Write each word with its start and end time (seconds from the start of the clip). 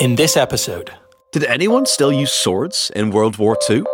In 0.00 0.14
this 0.16 0.36
episode, 0.36 0.90
Did 1.32 1.44
anyone 1.44 1.86
still 1.86 2.12
use 2.12 2.32
swords 2.32 2.90
in 2.96 3.10
World 3.10 3.36
War 3.38 3.56
II? 3.70 3.84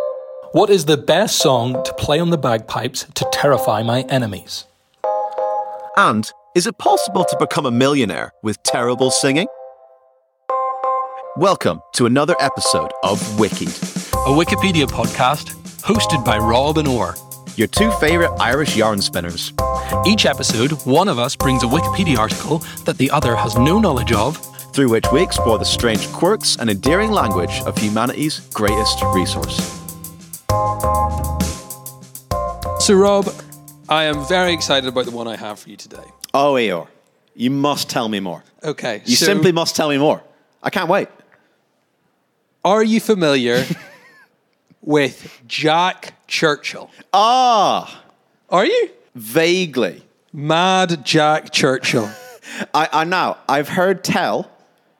what 0.53 0.69
is 0.69 0.85
the 0.85 0.97
best 0.97 1.37
song 1.39 1.83
to 1.83 1.93
play 1.95 2.19
on 2.19 2.29
the 2.29 2.37
bagpipes 2.37 3.05
to 3.15 3.25
terrify 3.33 3.81
my 3.83 4.01
enemies? 4.03 4.65
And 5.97 6.29
is 6.55 6.67
it 6.67 6.77
possible 6.77 7.23
to 7.25 7.37
become 7.39 7.65
a 7.65 7.71
millionaire 7.71 8.33
with 8.43 8.61
terrible 8.63 9.09
singing? 9.11 9.47
Welcome 11.37 11.81
to 11.95 12.05
another 12.05 12.35
episode 12.39 12.91
of 13.03 13.19
Wikied, 13.39 13.75
A 14.27 14.31
Wikipedia 14.43 14.85
podcast 14.85 15.55
hosted 15.81 16.23
by 16.23 16.37
Rob 16.37 16.77
and 16.77 16.87
Orr. 16.87 17.15
your 17.55 17.67
two 17.67 17.91
favourite 17.93 18.35
Irish 18.39 18.75
yarn 18.75 19.01
spinners. 19.01 19.53
Each 20.05 20.25
episode, 20.25 20.71
one 20.85 21.07
of 21.07 21.17
us 21.19 21.35
brings 21.35 21.63
a 21.63 21.67
Wikipedia 21.67 22.17
article 22.17 22.59
that 22.85 22.97
the 22.97 23.09
other 23.11 23.35
has 23.35 23.55
no 23.57 23.79
knowledge 23.79 24.11
of. 24.11 24.37
Through 24.73 24.89
which 24.89 25.05
we 25.11 25.21
explore 25.21 25.57
the 25.57 25.65
strange 25.65 26.11
quirks 26.11 26.55
and 26.57 26.69
endearing 26.69 27.11
language 27.11 27.61
of 27.65 27.77
humanity's 27.77 28.39
greatest 28.53 29.01
resource. 29.13 29.57
So, 32.79 32.95
Rob, 32.95 33.29
I 33.87 34.05
am 34.05 34.25
very 34.27 34.51
excited 34.53 34.87
about 34.87 35.05
the 35.05 35.11
one 35.11 35.27
I 35.27 35.35
have 35.37 35.59
for 35.59 35.69
you 35.69 35.77
today. 35.77 36.03
Oh, 36.33 36.53
Eeyore, 36.53 36.87
you 37.35 37.49
must 37.51 37.89
tell 37.89 38.09
me 38.09 38.19
more. 38.19 38.43
Okay. 38.63 39.01
You 39.05 39.15
so 39.15 39.25
simply 39.25 39.51
must 39.51 39.75
tell 39.75 39.89
me 39.89 39.97
more. 39.97 40.21
I 40.61 40.69
can't 40.69 40.89
wait. 40.89 41.07
Are 42.65 42.83
you 42.83 42.99
familiar 42.99 43.65
with 44.81 45.41
Jack 45.47 46.13
Churchill? 46.27 46.89
Ah, 47.13 48.03
Are 48.49 48.65
you? 48.65 48.89
vaguely. 49.15 50.03
Mad 50.33 51.05
Jack 51.05 51.51
Churchill. 51.51 52.09
I, 52.73 52.89
I 52.91 53.03
now 53.03 53.37
I've 53.47 53.69
heard 53.69 54.03
tell, 54.03 54.49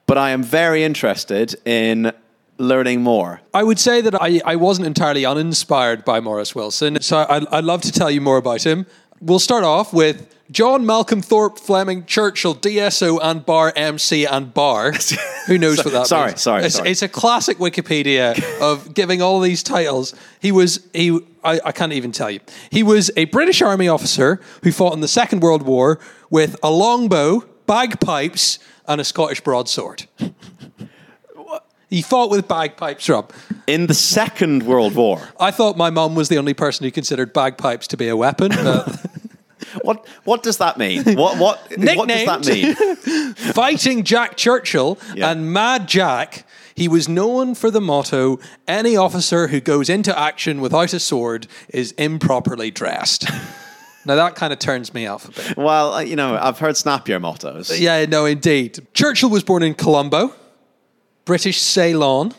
but 0.06 0.18
I 0.18 0.30
am 0.30 0.42
very 0.42 0.84
interested 0.84 1.54
in 1.64 2.12
learning 2.58 3.02
more. 3.02 3.40
I 3.52 3.62
would 3.64 3.78
say 3.78 4.00
that 4.00 4.14
I, 4.20 4.40
I 4.44 4.56
wasn't 4.56 4.86
entirely 4.86 5.24
uninspired 5.26 6.04
by 6.04 6.20
Morris 6.20 6.54
Wilson, 6.54 7.00
so 7.00 7.18
I, 7.18 7.44
I'd 7.58 7.64
love 7.64 7.82
to 7.82 7.92
tell 7.92 8.10
you 8.10 8.20
more 8.20 8.36
about 8.36 8.64
him. 8.64 8.86
We'll 9.20 9.38
start 9.40 9.64
off 9.64 9.92
with 9.92 10.30
John 10.50 10.84
Malcolm 10.84 11.22
Thorpe 11.22 11.58
Fleming 11.58 12.04
Churchill, 12.04 12.54
DSO 12.54 13.18
and 13.22 13.44
bar 13.46 13.72
MC 13.74 14.26
and 14.26 14.52
bar. 14.52 14.92
Who 15.46 15.56
knows 15.58 15.78
what 15.84 15.92
that 15.94 16.06
Sorry, 16.06 16.28
means? 16.32 16.42
sorry, 16.42 16.64
It's, 16.64 16.74
sorry. 16.76 16.90
it's 16.90 17.02
a 17.02 17.08
classic 17.08 17.56
Wikipedia 17.58 18.40
of 18.60 18.92
giving 18.92 19.22
all 19.22 19.40
these 19.40 19.62
titles. 19.62 20.14
He 20.40 20.52
was 20.52 20.86
he 20.92 21.18
I, 21.42 21.60
I 21.64 21.72
can't 21.72 21.92
even 21.92 22.12
tell 22.12 22.30
you. 22.30 22.40
He 22.70 22.82
was 22.82 23.10
a 23.16 23.24
British 23.26 23.62
Army 23.62 23.88
officer 23.88 24.40
who 24.62 24.70
fought 24.72 24.92
in 24.94 25.00
the 25.00 25.08
Second 25.08 25.40
World 25.40 25.62
War 25.62 25.98
with 26.30 26.56
a 26.62 26.70
longbow, 26.70 27.44
bagpipes, 27.66 28.58
and 28.86 29.00
a 29.00 29.04
Scottish 29.04 29.40
broadsword. 29.40 30.06
He 31.90 32.02
fought 32.02 32.30
with 32.30 32.48
bagpipes, 32.48 33.08
Rob. 33.08 33.32
In 33.66 33.86
the 33.86 33.94
Second 33.94 34.64
World 34.64 34.94
War, 34.94 35.28
I 35.38 35.50
thought 35.50 35.76
my 35.76 35.90
mum 35.90 36.14
was 36.14 36.28
the 36.28 36.38
only 36.38 36.54
person 36.54 36.84
who 36.84 36.90
considered 36.90 37.32
bagpipes 37.32 37.86
to 37.88 37.96
be 37.96 38.08
a 38.08 38.16
weapon. 38.16 38.48
But 38.50 38.88
what 39.82 40.06
what 40.24 40.42
does 40.42 40.56
that 40.58 40.76
mean? 40.76 41.04
What 41.04 41.38
what 41.38 41.60
what 41.78 42.08
does 42.08 42.26
that 42.26 42.46
mean? 42.46 43.34
fighting 43.52 44.02
Jack 44.02 44.36
Churchill 44.36 44.98
Yeah. 45.14 45.30
and 45.30 45.52
Mad 45.52 45.86
Jack, 45.86 46.44
he 46.74 46.88
was 46.88 47.08
known 47.08 47.54
for 47.54 47.70
the 47.70 47.80
motto 47.80 48.40
any 48.66 48.96
officer 48.96 49.48
who 49.48 49.60
goes 49.60 49.88
into 49.88 50.18
action 50.18 50.60
without 50.60 50.92
a 50.94 50.98
sword 51.00 51.46
is 51.68 51.92
improperly 51.92 52.70
dressed. 52.72 53.26
now 54.04 54.14
that 54.16 54.34
kind 54.34 54.52
of 54.52 54.58
turns 54.58 54.92
me 54.94 55.06
off 55.06 55.28
a 55.28 55.32
bit. 55.32 55.56
Well, 55.56 55.94
uh, 55.94 56.00
you 56.00 56.16
know, 56.16 56.36
I've 56.40 56.58
heard 56.58 56.76
snappier 56.76 57.20
mottos. 57.20 57.78
Yeah, 57.80 58.04
no, 58.06 58.24
indeed. 58.26 58.86
Churchill 58.94 59.30
was 59.30 59.42
born 59.44 59.62
in 59.62 59.74
Colombo, 59.74 60.32
British 61.24 61.60
Ceylon, 61.60 62.32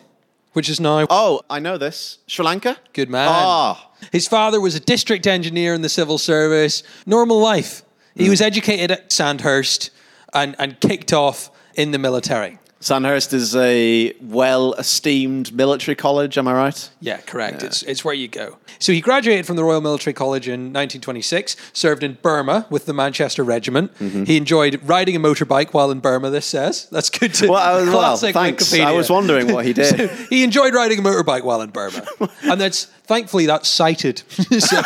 which 0.54 0.70
is 0.70 0.80
now 0.80 1.06
Oh, 1.10 1.42
I 1.50 1.60
know 1.60 1.78
this. 1.78 2.20
Sri 2.28 2.46
Lanka. 2.46 2.78
Good 2.94 3.10
man. 3.10 3.28
Ah, 3.32 3.92
His 4.12 4.28
father 4.28 4.62
was 4.62 4.76
a 4.76 4.80
district 4.80 5.28
engineer 5.28 5.74
in 5.74 5.82
the 5.82 5.90
civil 5.90 6.18
service. 6.18 6.84
Normal 7.06 7.40
life. 7.40 7.82
He 8.16 8.30
was 8.30 8.42
educated 8.42 8.92
at 8.92 9.12
Sandhurst 9.12 9.90
and, 10.34 10.56
and 10.58 10.80
kicked 10.80 11.12
off 11.12 11.52
in 11.76 11.92
the 11.92 12.00
military. 12.00 12.58
Sandhurst 12.82 13.34
is 13.34 13.56
a 13.56 14.14
well-esteemed 14.22 15.54
military 15.54 15.96
college. 15.96 16.38
Am 16.38 16.48
I 16.48 16.54
right? 16.54 16.90
Yeah, 17.00 17.18
correct. 17.18 17.64
It's, 17.64 17.82
it's 17.84 18.06
where 18.06 18.14
you 18.14 18.28
go. 18.28 18.58
So 18.80 18.92
he 18.92 19.02
graduated 19.02 19.46
from 19.48 19.56
the 19.56 19.64
Royal 19.64 19.82
Military 19.82 20.14
College 20.14 20.48
in 20.48 20.66
1926, 20.74 21.56
served 21.74 22.04
in 22.04 22.18
Burma 22.22 22.68
with 22.70 22.86
the 22.86 22.94
Manchester 22.94 23.44
Regiment. 23.44 23.98
Mm-hmm. 23.98 24.26
He 24.26 24.38
enjoyed 24.38 24.80
riding 24.84 25.16
a 25.16 25.20
motorbike 25.20 25.74
while 25.74 25.90
in 25.90 26.00
Burma, 26.00 26.30
this 26.30 26.46
says. 26.46 26.88
That's 26.92 27.10
good 27.10 27.34
to 27.36 27.48
Well, 27.50 27.62
I 27.62 27.80
was- 27.80 27.90
well, 27.90 28.18
thanks. 28.18 28.66
Wikipedia. 28.72 28.86
I 28.86 28.92
was 28.92 29.10
wondering 29.10 29.52
what 29.52 29.66
he 29.66 29.74
did. 29.74 30.10
he 30.30 30.44
enjoyed 30.44 30.74
riding 30.76 31.00
a 31.00 31.02
motorbike 31.02 31.44
while 31.44 31.62
in 31.62 31.70
Burma. 31.72 32.06
and 32.44 32.60
that's 32.62 32.86
thankfully 33.06 33.46
that's 33.46 33.70
cited. 33.70 34.20
so, 34.60 34.82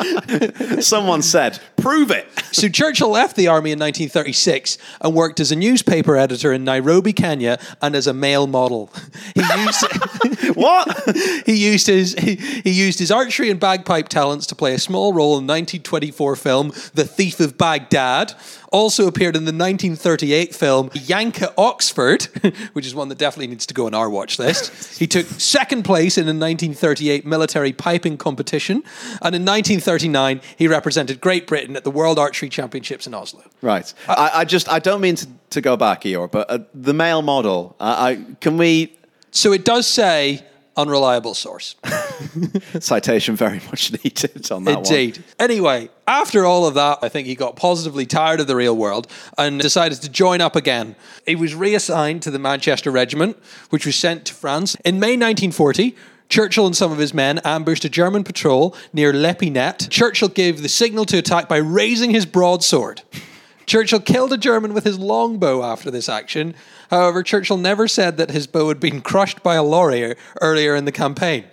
Someone 0.80 1.22
said, 1.22 1.60
"Prove 1.76 2.10
it." 2.10 2.26
So 2.52 2.68
Churchill 2.68 3.10
left 3.10 3.36
the 3.36 3.46
army 3.46 3.70
in 3.70 3.78
1936 3.78 4.76
and 5.00 5.14
worked 5.14 5.38
as 5.38 5.52
a 5.52 5.56
newspaper 5.56 6.16
editor 6.16 6.52
in 6.52 6.64
Nairobi, 6.64 7.12
Kenya, 7.12 7.60
and 7.80 7.94
as 7.94 8.08
a 8.08 8.12
male 8.12 8.48
model. 8.48 8.92
He 9.34 9.40
used 9.40 10.56
What? 10.56 11.16
he 11.46 11.54
used 11.54 11.86
his 11.86 12.14
he, 12.14 12.34
he 12.34 12.70
used 12.70 12.98
his 12.98 13.12
archery 13.12 13.50
and 13.50 13.60
bagpipe 13.60 14.08
talents 14.08 14.46
to 14.48 14.56
play 14.56 14.74
a 14.74 14.78
small 14.78 15.12
role 15.12 15.38
in 15.38 15.46
1924 15.46 16.36
film 16.36 16.72
The 16.94 17.04
Thief 17.04 17.38
of 17.38 17.56
Baghdad. 17.56 18.34
Also 18.70 19.06
appeared 19.06 19.36
in 19.36 19.44
the 19.44 19.52
1938 19.52 20.54
film 20.54 20.90
Yank 20.94 21.42
at 21.42 21.52
Oxford, 21.58 22.22
which 22.72 22.86
is 22.86 22.94
one 22.94 23.08
that 23.08 23.18
definitely 23.18 23.48
needs 23.48 23.66
to 23.66 23.74
go 23.74 23.86
on 23.86 23.94
our 23.94 24.08
watch 24.08 24.38
list. 24.38 24.98
He 24.98 25.06
took 25.06 25.26
second 25.26 25.84
place 25.84 26.16
in 26.16 26.24
a 26.24 26.34
1938 26.34 27.26
military 27.26 27.72
piping 27.72 28.16
competition, 28.16 28.76
and 29.22 29.34
in 29.34 29.44
1939 29.44 30.40
he 30.56 30.68
represented 30.68 31.20
Great 31.20 31.46
Britain 31.46 31.76
at 31.76 31.84
the 31.84 31.90
World 31.90 32.18
Archery 32.18 32.48
Championships 32.48 33.06
in 33.06 33.14
Oslo. 33.14 33.42
Right. 33.60 33.92
I, 34.08 34.30
I 34.34 34.44
just 34.44 34.68
I 34.68 34.78
don't 34.78 35.00
mean 35.00 35.16
to, 35.16 35.28
to 35.50 35.60
go 35.60 35.76
back, 35.76 36.02
Eeyore, 36.02 36.30
but 36.30 36.50
uh, 36.50 36.58
the 36.74 36.94
male 36.94 37.22
model. 37.22 37.76
I, 37.80 38.10
I 38.10 38.24
can 38.40 38.56
we 38.56 38.96
So 39.30 39.52
it 39.52 39.64
does 39.64 39.86
say 39.86 40.44
unreliable 40.80 41.34
source. 41.34 41.76
citation 42.80 43.36
very 43.36 43.60
much 43.66 43.92
needed 44.04 44.50
on 44.50 44.64
that 44.64 44.76
one. 44.76 44.78
Indeed. 44.78 45.22
Anyway, 45.38 45.90
after 46.06 46.44
all 46.44 46.66
of 46.66 46.74
that, 46.74 46.98
I 47.02 47.08
think 47.08 47.26
he 47.26 47.34
got 47.34 47.56
positively 47.56 48.06
tired 48.06 48.40
of 48.40 48.46
the 48.46 48.56
real 48.56 48.76
world 48.76 49.06
and 49.36 49.60
decided 49.60 50.00
to 50.02 50.08
join 50.08 50.40
up 50.40 50.56
again. 50.56 50.96
He 51.26 51.36
was 51.36 51.54
reassigned 51.54 52.22
to 52.22 52.30
the 52.30 52.38
Manchester 52.38 52.90
Regiment, 52.90 53.36
which 53.70 53.86
was 53.86 53.96
sent 53.96 54.24
to 54.26 54.34
France. 54.34 54.76
In 54.84 54.98
May 54.98 55.16
1940, 55.16 55.94
Churchill 56.28 56.66
and 56.66 56.76
some 56.76 56.92
of 56.92 56.98
his 56.98 57.12
men 57.12 57.40
ambushed 57.44 57.84
a 57.84 57.88
German 57.88 58.24
patrol 58.24 58.74
near 58.92 59.12
L'Epinette. 59.12 59.88
Churchill 59.90 60.28
gave 60.28 60.62
the 60.62 60.68
signal 60.68 61.04
to 61.06 61.18
attack 61.18 61.48
by 61.48 61.56
raising 61.56 62.10
his 62.10 62.24
broadsword. 62.24 63.02
Churchill 63.66 64.00
killed 64.00 64.32
a 64.32 64.38
German 64.38 64.74
with 64.74 64.84
his 64.84 64.98
longbow 64.98 65.62
after 65.62 65.90
this 65.92 66.08
action. 66.08 66.54
However, 66.90 67.22
Churchill 67.22 67.56
never 67.56 67.86
said 67.88 68.16
that 68.16 68.30
his 68.30 68.46
bow 68.46 68.68
had 68.68 68.80
been 68.80 69.00
crushed 69.00 69.42
by 69.42 69.54
a 69.54 69.62
lorry 69.62 70.14
earlier 70.40 70.74
in 70.74 70.84
the 70.84 70.92
campaign. 70.92 71.44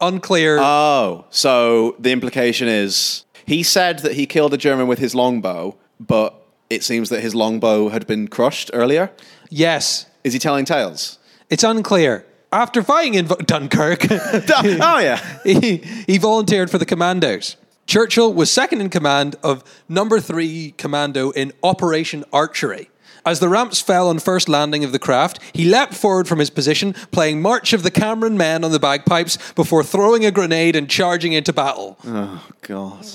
Unclear. 0.00 0.58
Oh, 0.60 1.24
so 1.30 1.96
the 1.98 2.12
implication 2.12 2.68
is 2.68 3.24
he 3.46 3.62
said 3.62 4.00
that 4.00 4.12
he 4.12 4.26
killed 4.26 4.52
a 4.54 4.58
German 4.58 4.86
with 4.86 4.98
his 4.98 5.14
longbow, 5.14 5.76
but 5.98 6.34
it 6.68 6.84
seems 6.84 7.08
that 7.08 7.20
his 7.20 7.34
longbow 7.34 7.88
had 7.88 8.06
been 8.06 8.28
crushed 8.28 8.70
earlier. 8.72 9.10
yes, 9.48 10.06
Is 10.22 10.34
he 10.34 10.38
telling 10.38 10.64
tales? 10.66 11.18
It's 11.48 11.64
unclear. 11.64 12.26
After 12.52 12.82
fighting 12.82 13.14
in 13.14 13.26
Dunkirk, 13.26 14.06
oh 14.10 14.98
yeah. 14.98 15.38
he, 15.44 15.78
he 16.06 16.18
volunteered 16.18 16.70
for 16.70 16.78
the 16.78 16.84
commandos. 16.86 17.56
Churchill 17.86 18.32
was 18.34 18.50
second 18.50 18.80
in 18.80 18.90
command 18.90 19.36
of 19.42 19.64
number 19.88 20.20
three 20.20 20.74
commando 20.76 21.30
in 21.30 21.52
Operation 21.62 22.24
Archery. 22.32 22.89
As 23.24 23.40
the 23.40 23.48
ramps 23.48 23.80
fell 23.80 24.08
on 24.08 24.18
first 24.18 24.48
landing 24.48 24.84
of 24.84 24.92
the 24.92 24.98
craft, 24.98 25.38
he 25.52 25.64
leapt 25.64 25.94
forward 25.94 26.26
from 26.26 26.38
his 26.38 26.50
position, 26.50 26.94
playing 27.10 27.42
March 27.42 27.72
of 27.72 27.82
the 27.82 27.90
Cameron 27.90 28.36
Men 28.36 28.64
on 28.64 28.72
the 28.72 28.78
bagpipes 28.78 29.38
before 29.52 29.84
throwing 29.84 30.24
a 30.24 30.30
grenade 30.30 30.76
and 30.76 30.88
charging 30.88 31.32
into 31.32 31.52
battle. 31.52 31.98
Oh 32.04 32.46
god. 32.62 33.06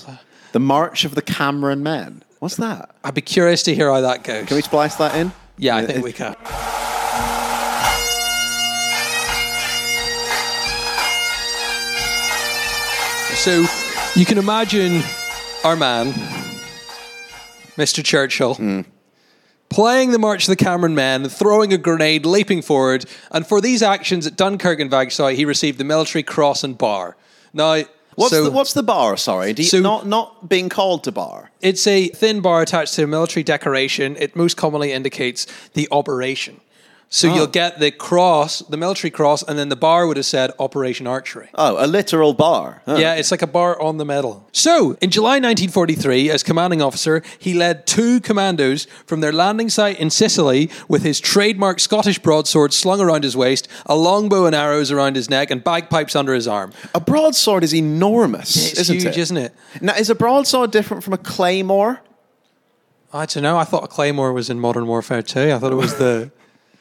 The 0.51 0.59
March 0.59 1.05
of 1.05 1.15
the 1.15 1.21
Cameron 1.21 1.83
Men. 1.83 2.23
What's 2.39 2.57
that? 2.57 2.95
I'd 3.03 3.13
be 3.13 3.21
curious 3.21 3.63
to 3.63 3.73
hear 3.75 3.91
how 3.91 4.01
that 4.01 4.23
goes. 4.23 4.47
Can 4.47 4.55
we 4.55 4.61
splice 4.61 4.95
that 4.95 5.15
in? 5.15 5.31
yeah, 5.57 5.77
I 5.77 5.85
think 5.85 6.03
we 6.03 6.13
can. 6.13 6.35
So 13.35 13.65
you 14.15 14.25
can 14.25 14.37
imagine 14.39 15.03
our 15.63 15.75
man, 15.75 16.13
Mr. 17.77 18.03
Churchill, 18.03 18.55
hmm. 18.55 18.81
Playing 19.75 20.11
the 20.11 20.19
March 20.19 20.43
of 20.47 20.57
the 20.57 20.63
Cameron 20.63 20.95
Men, 20.95 21.27
throwing 21.27 21.73
a 21.73 21.77
grenade, 21.77 22.25
leaping 22.25 22.61
forward, 22.61 23.03
and 23.29 23.45
for 23.45 23.59
these 23.59 23.83
actions 23.83 24.25
at 24.25 24.37
Dunkirk 24.37 24.79
and 24.79 24.89
Vågsøy, 24.89 25.35
he 25.35 25.43
received 25.43 25.77
the 25.79 25.83
Military 25.83 26.23
Cross 26.23 26.63
and 26.63 26.77
Bar. 26.77 27.17
Now, 27.53 27.83
What's 28.15 28.31
so 28.31 28.45
the 28.45 28.51
what's 28.51 28.71
the 28.71 28.83
bar? 28.83 29.17
Sorry, 29.17 29.53
you, 29.57 29.65
So- 29.65 29.81
not 29.81 30.07
not 30.07 30.47
being 30.47 30.69
called 30.69 31.03
to 31.03 31.11
bar. 31.11 31.51
it's 31.61 31.85
a 31.87 32.07
thin 32.07 32.39
bar 32.39 32.61
attached 32.61 32.93
to 32.93 33.03
a 33.03 33.07
military 33.07 33.43
decoration. 33.43 34.15
It 34.17 34.33
most 34.37 34.55
commonly 34.55 34.93
indicates 34.93 35.45
the 35.73 35.89
operation. 35.91 36.61
So 37.09 37.27
you'll 37.33 37.43
ah. 37.43 37.47
get 37.47 37.79
the 37.79 37.91
cross, 37.91 38.59
the 38.59 38.77
military 38.77 39.11
cross, 39.11 39.43
and 39.43 39.57
then 39.57 39.69
the 39.69 39.75
bar 39.75 40.07
would 40.07 40.17
have 40.17 40.25
said 40.25 40.51
Operation 40.59 41.07
Archery. 41.07 41.49
Oh, 41.53 41.83
a 41.83 41.87
literal 41.87 42.33
bar. 42.33 42.81
Huh. 42.85 42.95
Yeah, 42.95 43.15
it's 43.15 43.31
like 43.31 43.41
a 43.41 43.47
bar 43.47 43.79
on 43.81 43.97
the 43.97 44.05
medal. 44.05 44.47
So, 44.51 44.97
in 45.01 45.11
July 45.11 45.35
1943, 45.35 46.29
as 46.29 46.43
commanding 46.43 46.81
officer, 46.81 47.21
he 47.39 47.53
led 47.53 47.87
two 47.87 48.19
commandos 48.19 48.85
from 49.05 49.21
their 49.21 49.31
landing 49.31 49.69
site 49.69 49.99
in 49.99 50.09
Sicily 50.09 50.69
with 50.87 51.03
his 51.03 51.19
trademark 51.19 51.79
Scottish 51.79 52.19
broadsword 52.19 52.73
slung 52.73 52.99
around 52.99 53.23
his 53.23 53.37
waist, 53.37 53.67
a 53.85 53.95
longbow 53.95 54.45
and 54.45 54.55
arrows 54.55 54.91
around 54.91 55.15
his 55.15 55.29
neck, 55.29 55.51
and 55.51 55.63
bagpipes 55.63 56.15
under 56.15 56.33
his 56.33 56.47
arm. 56.47 56.73
A 56.93 56.99
broadsword 56.99 57.63
is 57.63 57.73
enormous, 57.73 58.71
It's 58.71 58.81
isn't 58.81 58.95
huge, 58.95 59.05
it? 59.05 59.17
isn't 59.17 59.37
it? 59.37 59.53
Now, 59.79 59.95
is 59.95 60.09
a 60.09 60.15
broadsword 60.15 60.71
different 60.71 61.03
from 61.03 61.13
a 61.13 61.17
claymore? 61.17 62.01
I 63.13 63.25
don't 63.25 63.43
know. 63.43 63.57
I 63.57 63.63
thought 63.63 63.85
a 63.85 63.87
claymore 63.87 64.33
was 64.33 64.49
in 64.49 64.59
Modern 64.59 64.87
Warfare 64.87 65.21
too. 65.21 65.53
I 65.53 65.57
thought 65.57 65.71
it 65.71 65.75
was 65.75 65.95
the 65.95 66.31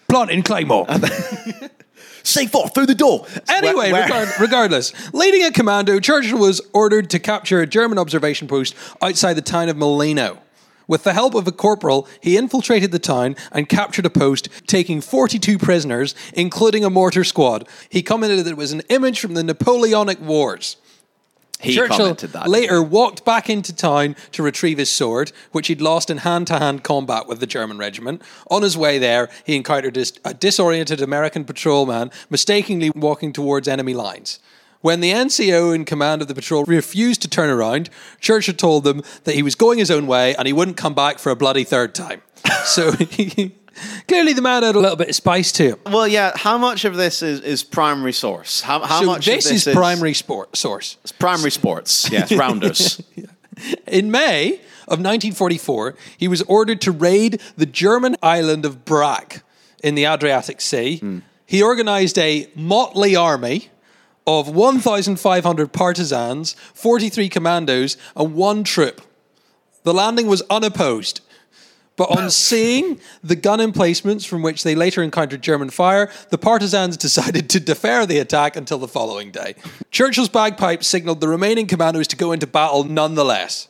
planting 0.09 0.43
claymore. 0.43 0.87
Say 2.23 2.47
forth 2.47 2.75
through 2.75 2.87
the 2.87 2.95
door. 2.95 3.27
Anyway, 3.49 3.93
Where- 3.93 3.93
where- 3.93 4.03
regard- 4.05 4.41
regardless, 4.41 4.93
leading 5.13 5.45
a 5.45 5.51
commando, 5.51 6.01
Churchill 6.01 6.39
was 6.39 6.61
ordered 6.73 7.11
to 7.11 7.19
capture 7.19 7.61
a 7.61 7.67
German 7.67 7.99
observation 7.99 8.49
post 8.49 8.75
outside 9.03 9.35
the 9.35 9.43
town 9.43 9.69
of 9.69 9.77
Molina. 9.77 10.39
With 10.87 11.05
the 11.05 11.13
help 11.15 11.35
of 11.35 11.47
a 11.47 11.53
corporal, 11.53 12.07
he 12.21 12.37
infiltrated 12.37 12.93
the 12.93 12.99
town 12.99 13.37
and 13.53 13.69
captured 13.69 14.05
a 14.07 14.11
post, 14.11 14.49
taking 14.67 15.01
42 15.01 15.59
prisoners, 15.59 16.15
including 16.35 16.85
a 16.85 16.91
mortar 16.91 17.25
squad. 17.25 17.67
He 17.89 18.03
commented 18.03 18.39
that 18.45 18.51
it 18.51 18.57
was 18.57 18.73
an 18.73 18.83
image 18.91 19.21
from 19.21 19.33
the 19.35 19.43
Napoleonic 19.43 20.21
Wars. 20.21 20.77
He 21.65 21.75
Churchill 21.75 21.97
commented 21.97 22.33
that. 22.33 22.49
later 22.49 22.83
walked 22.83 23.25
back 23.25 23.51
into 23.51 23.75
town 23.75 24.17
to 24.33 24.43
retrieve 24.43 24.79
his 24.79 24.91
sword, 24.91 25.33
which 25.53 25.69
he'd 25.69 25.81
lost 25.81 26.11
in 26.11 26.19
hand 26.19 26.47
to 26.49 26.59
hand 26.59 26.85
combat 26.85 27.27
with 27.27 27.41
the 27.41 27.47
German 27.47 27.79
regiment. 27.79 28.23
On 28.51 28.63
his 28.63 28.77
way 28.77 28.99
there, 28.99 29.29
he 29.45 29.57
encountered 29.57 29.97
a 30.25 30.35
disoriented 30.35 31.01
American 31.01 31.45
patrolman 31.45 32.11
mistakenly 32.31 32.91
walking 32.91 33.33
towards 33.33 33.67
enemy 33.69 33.95
lines. 33.95 34.39
When 34.81 35.01
the 35.01 35.13
NCO 35.13 35.75
in 35.75 35.87
command 35.87 36.21
of 36.21 36.29
the 36.29 36.35
patrol 36.35 36.65
refused 36.65 37.23
to 37.23 37.29
turn 37.29 37.49
around, 37.49 37.89
Churchill 38.21 38.55
told 38.55 38.85
them 38.85 39.03
that 39.25 39.35
he 39.35 39.43
was 39.43 39.55
going 39.55 39.79
his 39.79 39.91
own 39.91 40.07
way 40.07 40.37
and 40.37 40.47
he 40.47 40.53
wouldn't 40.53 40.77
come 40.77 40.93
back 40.93 41.19
for 41.19 41.31
a 41.31 41.37
bloody 41.37 41.65
third 41.65 41.95
time. 41.95 42.21
so 42.65 42.93
clearly 44.09 44.33
the 44.33 44.43
man 44.43 44.63
had 44.63 44.75
a 44.75 44.79
little 44.79 44.97
bit 44.97 45.09
of 45.09 45.15
spice 45.15 45.53
to 45.53 45.71
him. 45.71 45.79
Well, 45.87 46.09
yeah. 46.09 46.33
How 46.35 46.59
much 46.59 46.85
of 46.85 46.97
this 46.97 47.23
is, 47.23 47.41
is 47.41 47.63
primary 47.63 48.13
source? 48.13 48.61
How, 48.61 48.81
how 48.81 49.01
so 49.01 49.07
much 49.07 49.27
this, 49.27 49.47
of 49.47 49.53
this 49.53 49.67
is 49.67 49.75
primary 49.75 50.15
sport 50.15 50.57
source. 50.57 50.97
It's 51.03 51.13
primary 51.13 51.51
sports? 51.51 52.11
Yes, 52.15 52.31
rounders. 52.31 53.03
In 53.87 54.11
May 54.11 54.61
of 54.87 55.01
1944, 55.01 55.97
he 56.17 56.29
was 56.29 56.43
ordered 56.43 56.81
to 56.83 56.93
raid 56.93 57.41
the 57.57 57.67
German 57.67 58.15
island 58.23 58.65
of 58.65 58.85
Brac 58.85 59.43
in 59.83 59.95
the 59.95 60.05
Adriatic 60.05 60.61
Sea. 60.61 60.99
Hmm. 60.99 61.19
He 61.47 61.63
organized 61.63 62.19
a 62.19 62.49
motley 62.55 63.17
army 63.17 63.71
of 64.27 64.49
1,500 64.49 65.73
partisans, 65.73 66.55
43 66.75 67.29
commandos, 67.29 67.97
and 68.17 68.35
one 68.35 68.65
troop. 68.65 69.03
The 69.83 69.95
landing 69.95 70.27
was 70.27 70.43
unopposed. 70.49 71.21
But 71.97 72.11
on 72.17 72.31
seeing 72.49 73.01
the 73.23 73.37
gun 73.37 73.61
emplacements 73.61 74.25
from 74.25 74.43
which 74.43 74.63
they 74.63 74.75
later 74.75 75.03
encountered 75.03 75.43
German 75.43 75.71
fire, 75.71 76.11
the 76.31 76.39
partisans 76.39 76.97
decided 77.07 77.49
to 77.51 77.61
defer 77.61 78.07
the 78.07 78.19
attack 78.19 78.57
until 78.57 78.79
the 78.79 78.89
following 78.89 79.31
day. 79.31 79.55
Churchill's 79.91 80.29
bagpipes 80.29 80.87
signaled 80.87 81.21
the 81.21 81.29
remaining 81.29 81.67
commandos 81.67 82.09
to 82.09 82.17
go 82.17 82.33
into 82.33 82.47
battle 82.47 82.85
nonetheless. 82.85 83.69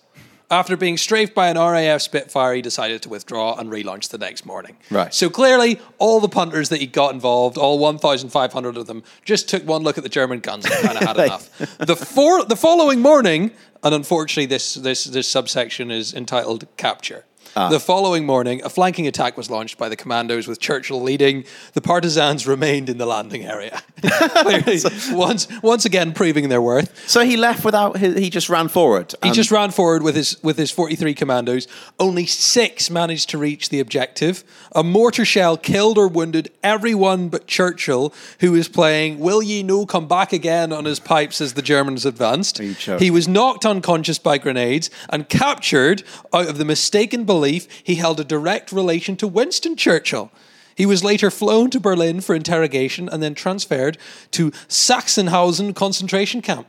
After 0.50 0.76
being 0.76 0.99
strafed 0.99 1.35
by 1.35 1.49
an 1.49 1.56
RAF 1.56 2.03
Spitfire, 2.03 2.55
he 2.55 2.62
decided 2.62 3.03
to 3.03 3.09
withdraw 3.09 3.56
and 3.56 3.71
relaunch 3.71 4.11
the 4.11 4.19
next 4.19 4.44
morning. 4.44 4.76
Right. 4.91 5.12
So 5.12 5.31
clearly, 5.31 5.81
all 5.99 6.21
the 6.21 6.29
punters 6.29 6.69
that 6.69 6.81
he 6.81 6.87
got 6.87 7.15
involved, 7.15 7.56
all 7.56 7.79
1,500 7.79 8.76
of 8.76 8.87
them, 8.87 9.03
just 9.25 9.49
took 9.49 9.65
one 9.67 9.82
look 9.82 9.97
at 9.97 10.05
the 10.05 10.11
German 10.11 10.41
guns 10.41 10.67
and 10.67 10.75
kind 10.75 10.99
of 10.99 11.03
had 11.03 11.17
enough. 11.25 11.79
The 11.79 11.97
four, 11.97 12.44
the 12.44 12.56
following 12.56 13.00
morning, 13.00 13.53
and 13.82 13.94
unfortunately, 13.94 14.47
this 14.47 14.75
this 14.75 15.05
this 15.05 15.29
subsection 15.29 15.91
is 15.91 16.12
entitled 16.12 16.67
"Capture." 16.76 17.25
Ah. 17.56 17.69
The 17.69 17.79
following 17.79 18.27
morning, 18.27 18.61
a 18.65 18.69
flanking 18.69 19.06
attack 19.06 19.37
was 19.37 19.49
launched 19.49 19.79
by 19.79 19.89
the 19.89 19.97
commandos 19.97 20.49
with 20.49 20.59
Churchill 20.61 21.01
leading. 21.01 21.45
The 21.75 21.81
partisans 21.81 22.47
remained 22.47 22.89
in 22.89 22.99
the 22.99 23.06
landing 23.06 23.45
area. 23.45 23.81
Clearly, 24.03 24.81
once, 25.12 25.47
once 25.62 25.85
again, 25.85 26.12
proving 26.12 26.49
their 26.49 26.61
worth. 26.61 27.09
so 27.09 27.21
he 27.25 27.37
left 27.37 27.65
without 27.65 27.97
his. 27.99 28.19
He 28.19 28.29
just 28.29 28.49
ran 28.49 28.69
forward. 28.69 29.15
He 29.23 29.31
just 29.31 29.51
ran 29.53 29.71
forward 29.71 30.03
with 30.03 30.17
his 30.17 30.43
with 30.43 30.59
his 30.59 30.71
43 30.73 31.15
commandos. 31.15 31.69
Only 32.01 32.27
six 32.27 32.91
managed 32.91 33.31
to 33.31 33.39
reach 33.39 33.69
the 33.69 33.79
objective. 33.79 34.43
A 34.73 34.83
mortar 34.83 35.25
shell 35.25 35.57
killed 35.57 35.97
or 35.97 36.09
wounded 36.09 36.50
everyone 36.62 37.29
but 37.29 37.47
Churchill, 37.47 38.12
who 38.41 38.53
was 38.53 38.69
playing 38.69 39.21
"Will 39.21 39.43
Ye 39.43 39.62
No 39.62 39.87
Come 39.87 40.09
Back 40.09 40.33
Again" 40.33 40.73
on 40.73 40.87
his 40.87 40.99
pipes 40.99 41.41
as 41.41 41.55
the 41.55 41.62
Germans 41.62 42.05
advanced. 42.05 42.59
you? 42.59 42.75
He 42.99 43.11
was 43.11 43.29
knocked 43.29 43.65
unconscious 43.65 44.19
by 44.19 44.39
grenades 44.39 44.91
and 45.09 45.29
captured 45.29 46.03
out 46.33 46.49
of 46.49 46.59
the 46.59 46.65
mistaken 46.65 47.25
belief 47.25 47.44
he 47.50 47.96
held 47.96 48.20
a 48.20 48.25
direct 48.25 48.73
relation 48.73 49.17
to 49.17 49.29
Winston 49.29 49.76
Churchill. 49.76 50.31
He 50.75 50.87
was 50.87 51.05
later 51.05 51.31
flown 51.31 51.70
to 51.70 51.81
Berlin 51.81 52.20
for 52.20 52.35
interrogation 52.35 53.08
and 53.08 53.23
then 53.23 53.35
transferred 53.35 53.99
to 54.32 54.50
Sachsenhausen 54.69 55.75
concentration 55.75 56.43
camp. 56.43 56.67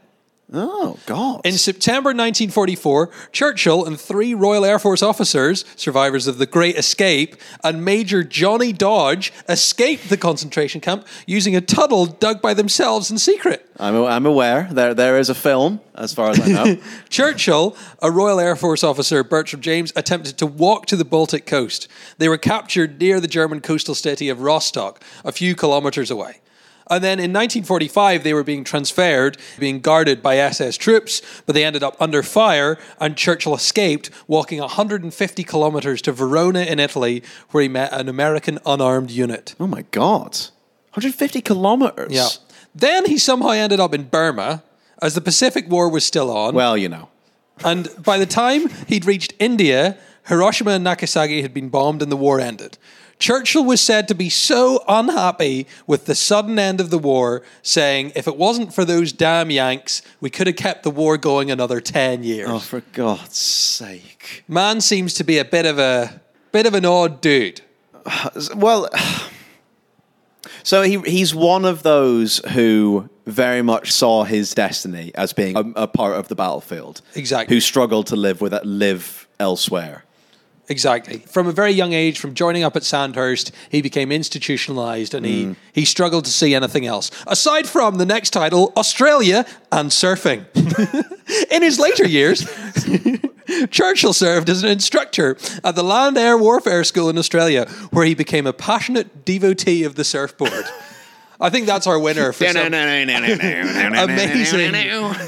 Oh 0.53 0.99
God! 1.07 1.41
In 1.43 1.53
September 1.53 2.09
1944, 2.09 3.09
Churchill 3.31 3.83
and 3.83 3.99
three 3.99 4.35
Royal 4.35 4.63
Air 4.63 4.77
Force 4.77 5.01
officers, 5.01 5.65
survivors 5.75 6.27
of 6.27 6.37
the 6.37 6.45
Great 6.45 6.77
Escape, 6.77 7.35
and 7.63 7.83
Major 7.83 8.23
Johnny 8.23 8.71
Dodge 8.71 9.33
escaped 9.49 10.07
the 10.07 10.17
concentration 10.17 10.81
camp 10.81 11.07
using 11.25 11.55
a 11.55 11.61
tunnel 11.61 12.05
dug 12.05 12.43
by 12.43 12.53
themselves 12.53 13.09
in 13.09 13.17
secret. 13.17 13.67
I'm, 13.79 13.95
I'm 14.05 14.27
aware 14.27 14.69
there 14.71 14.93
there 14.93 15.17
is 15.17 15.29
a 15.29 15.35
film, 15.35 15.81
as 15.95 16.13
far 16.13 16.29
as 16.29 16.39
I 16.39 16.47
know. 16.47 16.77
Churchill, 17.09 17.75
a 17.99 18.11
Royal 18.11 18.39
Air 18.39 18.55
Force 18.55 18.83
officer, 18.83 19.23
Bertram 19.23 19.63
James, 19.63 19.91
attempted 19.95 20.37
to 20.37 20.45
walk 20.45 20.85
to 20.87 20.95
the 20.95 21.05
Baltic 21.05 21.47
coast. 21.47 21.87
They 22.19 22.29
were 22.29 22.37
captured 22.37 22.99
near 22.99 23.19
the 23.19 23.27
German 23.27 23.61
coastal 23.61 23.95
city 23.95 24.29
of 24.29 24.41
Rostock, 24.41 25.03
a 25.23 25.31
few 25.31 25.55
kilometers 25.55 26.11
away. 26.11 26.41
And 26.89 27.03
then 27.03 27.19
in 27.19 27.33
1945, 27.33 28.23
they 28.23 28.33
were 28.33 28.43
being 28.43 28.63
transferred, 28.63 29.37
being 29.59 29.79
guarded 29.79 30.21
by 30.21 30.37
SS 30.37 30.77
troops, 30.77 31.21
but 31.45 31.55
they 31.55 31.63
ended 31.63 31.83
up 31.83 31.95
under 31.99 32.21
fire, 32.21 32.77
and 32.99 33.17
Churchill 33.17 33.55
escaped, 33.55 34.09
walking 34.27 34.59
150 34.59 35.43
kilometers 35.43 36.01
to 36.03 36.11
Verona 36.11 36.61
in 36.61 36.79
Italy, 36.79 37.23
where 37.49 37.63
he 37.63 37.69
met 37.69 37.91
an 37.91 38.07
American 38.07 38.59
unarmed 38.65 39.09
unit. 39.09 39.55
oh 39.59 39.67
my 39.67 39.83
God! 39.91 40.37
150 40.91 41.41
kilometers. 41.41 42.11
Yeah. 42.11 42.27
Then 42.73 43.05
he 43.05 43.17
somehow 43.17 43.49
ended 43.49 43.79
up 43.79 43.93
in 43.93 44.03
Burma, 44.03 44.63
as 45.01 45.15
the 45.15 45.21
Pacific 45.21 45.69
War 45.69 45.89
was 45.89 46.05
still 46.05 46.29
on. 46.29 46.53
Well, 46.53 46.77
you 46.77 46.89
know. 46.89 47.09
And 47.63 47.89
by 48.03 48.17
the 48.17 48.25
time 48.25 48.69
he'd 48.87 49.05
reached 49.05 49.33
India, 49.39 49.97
Hiroshima 50.27 50.71
and 50.71 50.83
Nagasaki 50.83 51.41
had 51.41 51.53
been 51.53 51.69
bombed 51.69 52.01
and 52.01 52.11
the 52.11 52.17
war 52.17 52.39
ended. 52.39 52.77
Churchill 53.19 53.63
was 53.63 53.81
said 53.81 54.07
to 54.07 54.15
be 54.15 54.29
so 54.29 54.83
unhappy 54.87 55.67
with 55.87 56.05
the 56.05 56.15
sudden 56.15 56.59
end 56.59 56.81
of 56.81 56.89
the 56.89 56.99
war, 56.99 57.43
saying, 57.61 58.11
if 58.15 58.27
it 58.27 58.37
wasn't 58.37 58.73
for 58.73 58.83
those 58.83 59.13
damn 59.13 59.49
Yanks, 59.49 60.01
we 60.19 60.29
could 60.29 60.47
have 60.47 60.55
kept 60.55 60.83
the 60.83 60.91
war 60.91 61.17
going 61.17 61.49
another 61.49 61.79
10 61.79 62.23
years. 62.23 62.49
Oh, 62.49 62.59
for 62.59 62.81
God's 62.93 63.37
sake! 63.37 64.43
Man 64.47 64.81
seems 64.81 65.13
to 65.15 65.23
be 65.23 65.37
a 65.37 65.45
bit 65.45 65.65
of 65.65 65.79
a 65.79 66.21
bit 66.51 66.65
of 66.65 66.73
an 66.73 66.85
odd 66.85 67.21
dude. 67.21 67.61
Well, 68.55 68.89
so 70.63 70.83
he 70.83 70.99
he's 71.01 71.33
one 71.33 71.65
of 71.65 71.83
those 71.83 72.37
who 72.49 73.09
very 73.25 73.61
much 73.61 73.91
saw 73.91 74.23
his 74.23 74.53
destiny 74.53 75.11
as 75.15 75.33
being 75.33 75.57
a, 75.57 75.83
a 75.83 75.87
part 75.87 76.15
of 76.15 76.27
the 76.27 76.35
battlefield. 76.35 77.01
Exactly. 77.15 77.55
Who 77.55 77.59
struggled 77.59 78.07
to 78.07 78.15
live 78.15 78.41
with 78.41 78.53
it, 78.53 78.65
live 78.65 79.27
elsewhere. 79.39 80.04
Exactly. 80.67 81.19
From 81.19 81.47
a 81.47 81.51
very 81.51 81.71
young 81.71 81.93
age, 81.93 82.19
from 82.19 82.33
joining 82.33 82.63
up 82.63 82.75
at 82.75 82.83
Sandhurst, 82.83 83.51
he 83.69 83.81
became 83.81 84.11
institutionalized 84.11 85.13
and 85.13 85.25
he, 85.25 85.45
mm. 85.45 85.55
he 85.73 85.85
struggled 85.85 86.25
to 86.25 86.31
see 86.31 86.55
anything 86.55 86.85
else. 86.85 87.11
Aside 87.27 87.67
from 87.67 87.97
the 87.97 88.05
next 88.05 88.31
title, 88.31 88.73
Australia 88.75 89.45
and 89.71 89.91
surfing. 89.91 90.45
In 91.51 91.61
his 91.61 91.79
later 91.79 92.07
years, 92.07 92.47
Churchill 93.69 94.13
served 94.13 94.49
as 94.49 94.63
an 94.63 94.69
instructor 94.69 95.37
at 95.63 95.75
the 95.75 95.83
Land 95.83 96.17
Air 96.17 96.37
Warfare 96.37 96.83
School 96.83 97.09
in 97.09 97.17
Australia, 97.17 97.67
where 97.91 98.05
he 98.05 98.15
became 98.15 98.47
a 98.47 98.53
passionate 98.53 99.23
devotee 99.23 99.83
of 99.83 99.95
the 99.95 100.03
surfboard. 100.03 100.65
I 101.39 101.49
think 101.49 101.65
that's 101.65 101.87
our 101.87 101.99
winner 101.99 102.31
for 102.31 102.45
some 102.47 102.67
amazing 102.73 104.71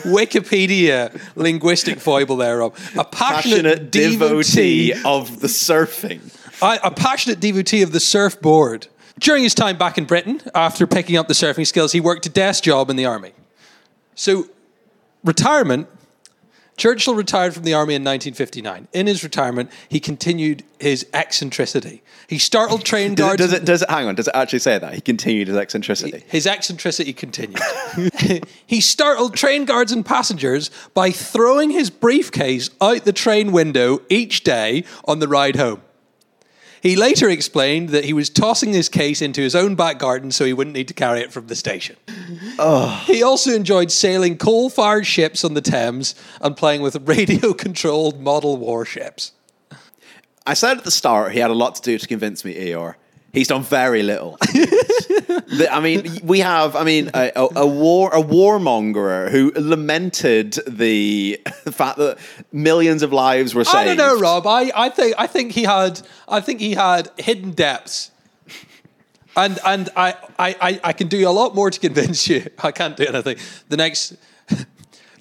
Wikipedia 0.05 1.19
linguistic 1.35 1.99
foible 1.99 2.37
there, 2.37 2.59
Rob. 2.59 2.75
A 2.97 3.03
passionate, 3.03 3.91
Passionate 3.91 3.91
devotee 3.91 4.93
of 5.05 5.39
the 5.41 5.47
surfing. 5.47 6.21
I, 6.61 6.79
a 6.83 6.91
passionate 6.91 7.39
devotee 7.39 7.81
of 7.81 7.91
the 7.91 7.99
surfboard. 7.99 8.87
During 9.19 9.43
his 9.43 9.55
time 9.55 9.77
back 9.77 9.97
in 9.97 10.05
Britain, 10.05 10.41
after 10.53 10.85
picking 10.85 11.17
up 11.17 11.27
the 11.27 11.33
surfing 11.33 11.65
skills, 11.65 11.91
he 11.91 11.99
worked 11.99 12.25
a 12.25 12.29
desk 12.29 12.63
job 12.63 12.89
in 12.89 12.95
the 12.95 13.05
army. 13.05 13.33
So, 14.15 14.45
retirement 15.23 15.87
Churchill 16.77 17.15
retired 17.15 17.53
from 17.55 17.63
the 17.63 17.74
army 17.74 17.96
in 17.96 18.03
1959. 18.03 18.88
In 18.93 19.07
his 19.07 19.24
retirement, 19.24 19.72
he 19.89 20.00
continued 20.00 20.63
his 20.79 21.07
eccentricity. 21.12 22.03
He 22.27 22.38
startled 22.38 22.86
train 22.86 23.15
Does 23.15 23.25
it, 23.25 23.27
guards. 23.27 23.38
does 23.41 23.53
it? 23.53 23.65
Does 23.65 23.81
it? 23.81 23.89
Hang 23.89 24.07
on. 24.07 24.15
Does 24.15 24.27
it 24.27 24.36
actually 24.36 24.60
say 24.60 24.77
that 24.77 24.93
he 24.93 25.01
continued 25.01 25.48
his 25.48 25.57
eccentricity? 25.57 26.24
His 26.27 26.46
eccentricity 26.46 27.13
continued. 27.13 27.60
he 28.67 28.79
startled 28.79 29.36
train 29.36 29.65
guards 29.65 29.91
and 29.91 30.05
passengers 30.05 30.69
by 30.93 31.10
throwing 31.12 31.72
his 31.72 31.89
briefcase 31.89 32.69
out 32.79 33.05
the 33.05 33.13
train 33.13 33.51
window 33.51 34.01
each 34.10 34.43
day 34.43 34.84
on 35.05 35.19
the 35.19 35.27
ride 35.27 35.55
home. 35.55 35.81
He 36.81 36.96
later 36.96 37.29
explained 37.29 37.89
that 37.89 38.05
he 38.05 38.13
was 38.13 38.29
tossing 38.29 38.74
his 38.74 38.89
case 38.89 39.22
into 39.22 39.41
his 39.41 39.55
own 39.55 39.75
back 39.75 40.00
garden 40.00 40.31
so 40.31 40.46
he 40.46 40.53
wouldn't 40.53 40.75
need 40.75 40.88
to 40.88 40.93
carry 40.93 41.22
it 41.22 41.31
from 41.31 41.48
the 41.48 41.55
station. 41.55 41.96
He 43.05 43.24
also 43.24 43.51
enjoyed 43.51 43.91
sailing 43.91 44.38
coal 44.38 44.69
fired 44.69 45.05
ships 45.05 45.43
on 45.43 45.53
the 45.53 45.62
Thames 45.62 46.15
and 46.41 46.55
playing 46.55 46.81
with 46.81 47.07
radio 47.07 47.53
controlled 47.53 48.19
model 48.19 48.57
warships. 48.57 49.31
I 50.46 50.53
said 50.53 50.77
at 50.77 50.84
the 50.84 50.91
start 50.91 51.34
he 51.34 51.39
had 51.39 51.51
a 51.51 51.55
lot 51.55 51.75
to 51.75 51.81
do 51.81 51.98
to 51.98 52.07
convince 52.07 52.46
me, 52.46 52.53
Eeyore. 52.53 52.96
He's 53.34 53.48
done 53.48 53.63
very 53.63 54.03
little. 54.03 54.38
The- 55.48 55.69
I 55.72 55.79
mean, 55.79 56.19
we 56.24 56.39
have. 56.39 56.75
I 56.75 56.84
mean, 56.84 57.10
a, 57.13 57.31
a, 57.36 57.48
a 57.62 57.67
war, 57.67 58.10
a 58.13 58.22
warmonger 58.22 59.29
who 59.31 59.51
lamented 59.55 60.57
the 60.67 61.39
fact 61.72 61.98
that 62.00 62.17
millions 62.51 63.01
of 63.01 63.13
lives 63.13 63.55
were 63.55 63.63
saved. 63.63 63.77
I 63.77 63.86
don't 63.86 63.98
know, 63.98 64.19
Rob. 64.19 64.46
I, 64.46 64.72
I 64.75 64.89
think 64.89 65.15
I 65.17 65.25
think 65.27 65.53
he 65.53 65.63
had 65.63 66.01
I 66.27 66.41
think 66.41 66.60
he 66.60 66.74
had 66.74 67.10
hidden 67.17 67.51
depths. 67.51 68.12
And 69.38 69.57
and 69.65 69.89
I, 69.96 70.15
I, 70.38 70.55
I- 70.62 70.79
I 70.84 70.93
can 70.93 71.07
do 71.07 71.27
a 71.27 71.31
lot 71.31 71.55
more 71.55 71.72
to 71.72 71.79
convince 71.79 72.27
you. 72.27 72.46
I 72.60 72.72
can't 72.72 72.98
do 72.98 73.05
anything. 73.05 73.38
The 73.69 73.77
next 73.77 74.15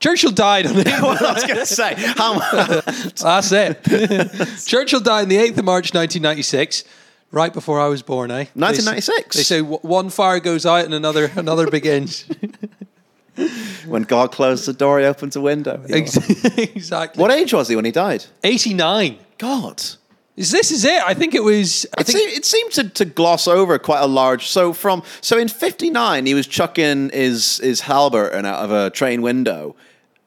Churchill 0.01 0.33
died 0.33 0.67
on 0.67 0.75
the 0.75 0.91
I 0.93 1.03
was 1.33 1.45
going 1.45 1.59
to 1.59 1.67
say, 1.67 1.95
how, 1.97 2.39
That's 3.23 3.53
it. 3.53 4.67
Churchill 4.67 5.01
died 5.01 5.23
on 5.23 5.29
the 5.29 5.37
8th 5.37 5.59
of 5.59 5.65
March 5.65 5.95
1996, 5.95 6.85
right 7.31 7.53
before 7.53 7.81
I 7.81 7.89
was 7.89 8.03
born, 8.03 8.31
eh? 8.31 8.47
1996? 8.55 9.37
They 9.37 9.43
say 9.43 9.61
one 9.61 10.11
fire 10.11 10.41
goes 10.41 10.65
out 10.67 10.85
and 10.85 10.95
another 10.95 11.31
another 11.37 11.71
begins. 11.71 12.25
when 13.87 14.03
God 14.03 14.33
closes 14.33 14.67
the 14.67 14.73
door, 14.73 14.99
he 14.99 15.05
opens 15.07 15.37
a 15.37 15.41
window. 15.41 15.85
Exactly. 15.89 17.21
What 17.21 17.31
age 17.31 17.53
was 17.53 17.69
he 17.69 17.77
when 17.77 17.85
he 17.85 17.91
died? 17.91 18.25
89. 18.45 19.19
God. 19.39 19.83
Is 20.37 20.51
this 20.51 20.71
is 20.71 20.85
it? 20.85 21.03
I 21.03 21.15
think 21.15 21.35
it 21.35 21.43
was 21.43 21.87
I 21.97 22.03
It, 22.03 22.07
think 22.07 22.19
seemed, 22.19 22.33
it 22.33 22.45
seemed 22.45 22.73
to, 22.73 22.89
to 22.91 23.05
gloss 23.07 23.49
over 23.49 23.79
quite 23.79 24.01
a 24.01 24.07
large. 24.07 24.49
So 24.49 24.73
from 24.75 25.03
so 25.23 25.39
in 25.39 25.49
'59 25.49 26.27
he 26.27 26.35
was 26.35 26.47
chucking 26.47 27.11
his 27.11 27.57
his 27.59 27.81
halberd 27.81 28.35
out 28.45 28.65
of 28.65 28.71
a 28.71 28.91
train 28.91 29.23
window, 29.23 29.77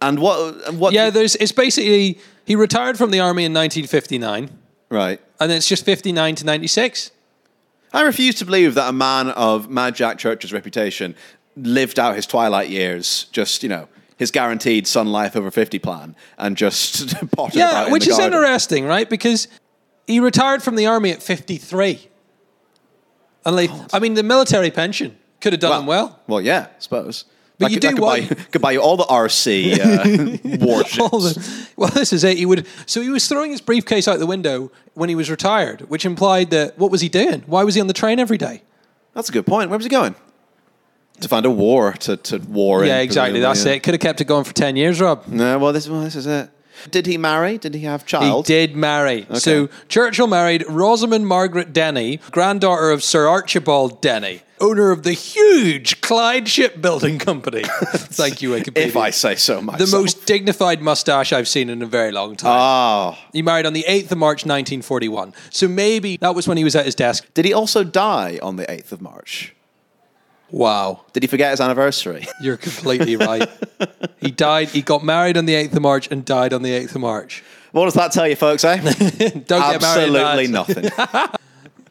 and 0.01 0.17
what 0.19 0.67
and 0.67 0.79
what? 0.79 0.93
Yeah, 0.93 1.11
there's 1.11 1.35
it's 1.35 1.51
basically 1.51 2.17
he 2.45 2.55
retired 2.55 2.97
from 2.97 3.11
the 3.11 3.19
army 3.19 3.45
in 3.45 3.53
1959 3.53 4.49
right. 4.89 5.19
and 5.39 5.51
it's 5.51 5.67
just 5.67 5.85
59 5.85 6.35
to 6.35 6.45
96. 6.45 7.11
I 7.91 8.01
refuse 8.03 8.35
to 8.35 8.45
believe 8.45 8.75
that 8.75 8.87
a 8.89 8.93
man 8.93 9.29
of 9.29 9.69
Mad 9.69 9.95
Jack 9.95 10.17
Church's 10.19 10.53
reputation 10.53 11.15
lived 11.55 11.97
out 11.99 12.15
his 12.15 12.25
twilight 12.27 12.69
years, 12.69 13.25
just 13.31 13.63
you 13.63 13.69
know 13.69 13.87
his 14.17 14.29
guaranteed 14.31 14.85
Sun 14.85 15.11
Life 15.11 15.35
over 15.35 15.49
fifty 15.49 15.79
plan, 15.79 16.15
and 16.37 16.55
just 16.55 17.07
potted 17.31 17.31
about 17.31 17.55
Yeah, 17.55 17.85
in 17.87 17.91
which 17.91 18.05
is 18.07 18.17
garden. 18.17 18.33
interesting, 18.37 18.85
right? 18.85 19.09
Because 19.09 19.47
he 20.05 20.19
retired 20.19 20.61
from 20.61 20.75
the 20.75 20.85
army 20.85 21.09
at 21.11 21.23
53. 21.23 22.07
And 23.45 23.55
like, 23.55 23.69
I 23.93 23.99
mean, 23.99 24.15
the 24.15 24.23
military 24.23 24.69
pension 24.71 25.17
could 25.39 25.53
have 25.53 25.59
done 25.59 25.81
him 25.81 25.85
well. 25.87 26.19
Well, 26.27 26.41
yeah, 26.41 26.67
I 26.69 26.79
suppose. 26.79 27.25
But 27.59 27.65
That 27.65 27.71
you 27.71 27.79
could, 27.81 27.81
do 27.81 27.95
could 27.95 28.01
buy, 28.01 28.21
what- 28.21 28.51
could 28.51 28.61
buy 28.61 28.77
all 28.77 28.95
the 28.95 29.03
RC 29.03 29.79
uh, 29.79 30.65
warships. 30.65 30.95
The- 31.35 31.67
well, 31.75 31.89
this 31.89 32.13
is 32.13 32.23
it. 32.23 32.37
He 32.37 32.45
would. 32.45 32.65
So 32.85 33.01
he 33.01 33.09
was 33.09 33.27
throwing 33.27 33.51
his 33.51 33.59
briefcase 33.61 34.07
out 34.07 34.17
the 34.19 34.25
window 34.25 34.71
when 34.93 35.09
he 35.09 35.15
was 35.15 35.29
retired, 35.29 35.81
which 35.89 36.05
implied 36.05 36.51
that 36.51 36.77
what 36.79 36.89
was 36.89 37.01
he 37.01 37.09
doing? 37.09 37.43
Why 37.47 37.63
was 37.65 37.75
he 37.75 37.81
on 37.81 37.87
the 37.87 37.93
train 37.93 38.17
every 38.17 38.37
day? 38.37 38.63
That's 39.13 39.27
a 39.27 39.31
good 39.33 39.45
point. 39.45 39.69
Where 39.69 39.77
was 39.77 39.85
he 39.85 39.89
going? 39.89 40.15
To 41.19 41.27
find 41.27 41.45
a 41.45 41.51
war 41.51 41.91
to, 41.99 42.15
to 42.15 42.37
war. 42.37 42.85
yeah, 42.85 42.97
in, 42.97 43.03
exactly. 43.03 43.41
That's 43.41 43.65
yeah. 43.65 43.73
it. 43.73 43.83
Could 43.83 43.93
have 43.93 44.01
kept 44.01 44.21
it 44.21 44.25
going 44.25 44.45
for 44.45 44.53
ten 44.53 44.77
years, 44.77 45.01
Rob. 45.01 45.27
No, 45.27 45.59
well, 45.59 45.73
this 45.73 45.89
well, 45.89 46.01
this 46.01 46.15
is 46.15 46.25
it. 46.27 46.49
Did 46.91 47.07
he 47.07 47.17
marry? 47.17 47.57
Did 47.57 47.73
he 47.73 47.81
have 47.81 48.05
child? 48.05 48.47
He 48.47 48.53
did 48.53 48.75
marry. 48.75 49.27
So 49.33 49.67
Churchill 49.89 50.27
married 50.27 50.63
Rosamond 50.69 51.27
Margaret 51.27 51.73
Denny, 51.73 52.21
granddaughter 52.31 52.91
of 52.91 53.03
Sir 53.03 53.27
Archibald 53.27 54.01
Denny, 54.01 54.43
owner 54.61 54.91
of 54.91 55.03
the 55.03 55.13
huge 55.13 56.01
Clyde 56.01 56.47
Shipbuilding 56.47 57.19
Company. 57.19 57.63
Thank 57.83 58.41
you, 58.41 58.51
Wikipedia. 58.51 58.87
If 58.87 58.97
I 58.97 59.09
say 59.09 59.35
so 59.35 59.61
myself. 59.61 59.89
the 59.89 59.97
most 59.97 60.25
dignified 60.25 60.81
mustache 60.81 61.33
I've 61.33 61.47
seen 61.47 61.69
in 61.69 61.81
a 61.81 61.85
very 61.85 62.11
long 62.11 62.35
time. 62.35 62.51
Oh. 62.51 63.17
he 63.33 63.41
married 63.41 63.65
on 63.65 63.73
the 63.73 63.85
8th 63.87 64.11
of 64.11 64.17
March 64.17 64.45
1941. 64.45 65.33
So 65.49 65.67
maybe 65.67 66.17
that 66.17 66.35
was 66.35 66.47
when 66.47 66.57
he 66.57 66.63
was 66.63 66.75
at 66.75 66.85
his 66.85 66.95
desk. 66.95 67.27
Did 67.33 67.45
he 67.45 67.53
also 67.53 67.83
die 67.83 68.39
on 68.41 68.55
the 68.55 68.65
8th 68.65 68.91
of 68.91 69.01
March? 69.01 69.55
Wow. 70.51 71.05
Did 71.13 71.23
he 71.23 71.27
forget 71.27 71.51
his 71.51 71.61
anniversary? 71.61 72.25
You're 72.41 72.57
completely 72.57 73.15
right. 73.15 73.47
he 74.19 74.31
died, 74.31 74.69
he 74.69 74.81
got 74.81 75.03
married 75.03 75.37
on 75.37 75.45
the 75.45 75.53
8th 75.53 75.75
of 75.75 75.81
March 75.81 76.11
and 76.11 76.25
died 76.25 76.53
on 76.53 76.61
the 76.63 76.71
8th 76.71 76.95
of 76.95 77.01
March. 77.01 77.43
what 77.71 77.85
does 77.85 77.93
that 77.95 78.11
tell 78.11 78.27
you, 78.27 78.35
folks, 78.35 78.63
eh? 78.63 78.77
Don't 78.79 79.47
get 79.47 79.81
married. 79.81 80.15
Absolutely 80.15 80.47
nothing. 80.47 80.89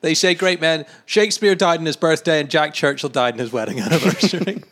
They 0.01 0.15
say 0.15 0.35
great 0.35 0.61
men. 0.61 0.87
Shakespeare 1.07 1.55
died 1.55 1.81
on 1.81 1.87
his 1.87 1.97
birthday 1.97 2.41
and 2.41 2.49
Jack 2.49 2.75
Churchill 2.75 3.09
died 3.09 3.35
on 3.35 3.39
his 3.39 3.53
wedding 3.53 3.81
anniversary. 3.81 4.63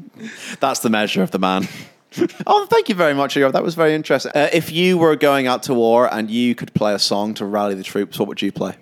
That's 0.60 0.80
the 0.80 0.90
measure 0.90 1.22
of 1.22 1.30
the 1.30 1.38
man. 1.38 1.68
oh, 2.46 2.66
thank 2.66 2.88
you 2.88 2.94
very 2.94 3.14
much, 3.14 3.36
Igor. 3.36 3.52
That 3.52 3.62
was 3.62 3.74
very 3.74 3.94
interesting. 3.94 4.32
Uh, 4.34 4.48
if 4.52 4.70
you 4.70 4.98
were 4.98 5.16
going 5.16 5.46
out 5.46 5.62
to 5.64 5.74
war 5.74 6.12
and 6.12 6.30
you 6.30 6.54
could 6.54 6.74
play 6.74 6.94
a 6.94 6.98
song 6.98 7.34
to 7.34 7.44
rally 7.46 7.74
the 7.74 7.82
troops, 7.82 8.18
what 8.18 8.28
would 8.28 8.42
you 8.42 8.52
play? 8.52 8.76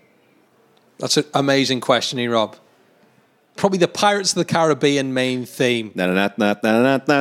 That's 0.98 1.16
an 1.16 1.24
amazing 1.34 1.80
question, 1.80 2.18
E. 2.18 2.28
Rob. 2.28 2.56
Probably 3.56 3.78
the 3.78 3.88
Pirates 3.88 4.32
of 4.32 4.36
the 4.36 4.44
Caribbean 4.44 5.12
main 5.12 5.44
theme. 5.44 5.92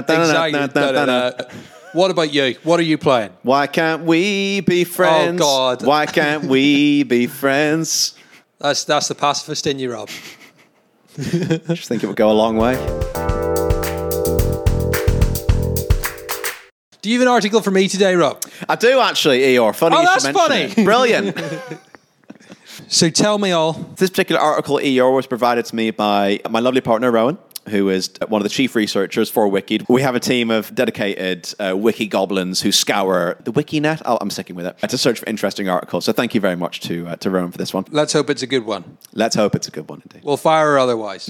Exactly. 0.09 1.59
What 1.93 2.12
about 2.12 2.31
you? 2.31 2.55
What 2.63 2.79
are 2.79 2.83
you 2.83 2.98
playing? 2.98 3.31
Why 3.41 3.67
can't 3.67 4.03
we 4.03 4.62
be 4.62 4.83
friends? 4.83 5.41
Oh, 5.41 5.75
God. 5.75 5.86
Why 5.86 6.05
can't 6.05 6.45
we 6.45 7.03
be 7.03 7.27
friends? 7.41 8.13
That's 8.59 8.83
that's 8.83 9.07
the 9.07 9.15
pacifist 9.15 9.67
in 9.67 9.79
you, 9.79 9.93
Rob. 9.93 10.09
Just 11.17 11.87
think 11.87 12.03
it 12.03 12.07
would 12.07 12.15
go 12.15 12.31
a 12.31 12.33
long 12.33 12.57
way. 12.57 12.75
Do 17.01 17.09
you 17.09 17.17
have 17.17 17.21
an 17.27 17.31
article 17.33 17.61
for 17.61 17.71
me 17.71 17.87
today, 17.87 18.15
Rob? 18.15 18.43
I 18.67 18.75
do 18.75 18.99
actually, 18.99 19.39
Eeyore. 19.39 19.73
Funny 19.73 19.95
Oh, 19.95 20.01
you 20.01 20.05
that's 20.05 20.25
should 20.25 20.35
mention 20.35 20.49
funny. 20.75 20.81
it. 20.81 20.85
Brilliant. 20.85 21.41
So 22.87 23.09
tell 23.09 23.37
me 23.37 23.51
all. 23.51 23.73
this 23.97 24.09
particular 24.09 24.39
article, 24.41 24.77
Eeyore, 24.77 25.13
was 25.13 25.27
provided 25.27 25.65
to 25.65 25.75
me 25.75 25.91
by 25.91 26.39
my 26.49 26.59
lovely 26.59 26.81
partner, 26.81 27.11
Rowan, 27.11 27.37
who 27.69 27.89
is 27.89 28.09
one 28.27 28.41
of 28.41 28.43
the 28.43 28.49
chief 28.49 28.75
researchers 28.75 29.29
for 29.29 29.47
Wiki. 29.47 29.81
We 29.88 30.01
have 30.01 30.15
a 30.15 30.19
team 30.19 30.51
of 30.51 30.73
dedicated 30.75 31.53
uh, 31.59 31.75
Wiki 31.77 32.07
goblins 32.07 32.61
who 32.61 32.71
scour 32.71 33.38
the 33.43 33.51
WikiNet. 33.51 34.01
Oh, 34.05 34.17
I'm 34.19 34.29
sticking 34.29 34.55
with 34.55 34.65
it. 34.65 34.77
To 34.79 34.97
search 34.97 35.19
for 35.19 35.25
interesting 35.27 35.69
articles. 35.69 36.05
So 36.05 36.13
thank 36.13 36.35
you 36.35 36.41
very 36.41 36.55
much 36.55 36.81
to, 36.81 37.07
uh, 37.07 37.15
to 37.17 37.29
Rowan 37.29 37.51
for 37.51 37.57
this 37.57 37.73
one. 37.73 37.85
Let's 37.91 38.13
hope 38.13 38.29
it's 38.29 38.43
a 38.43 38.47
good 38.47 38.65
one. 38.65 38.97
Let's 39.13 39.35
hope 39.35 39.55
it's 39.55 39.67
a 39.67 39.71
good 39.71 39.88
one 39.88 40.01
indeed. 40.01 40.23
We'll 40.23 40.38
fire 40.38 40.71
her 40.71 40.79
otherwise. 40.79 41.29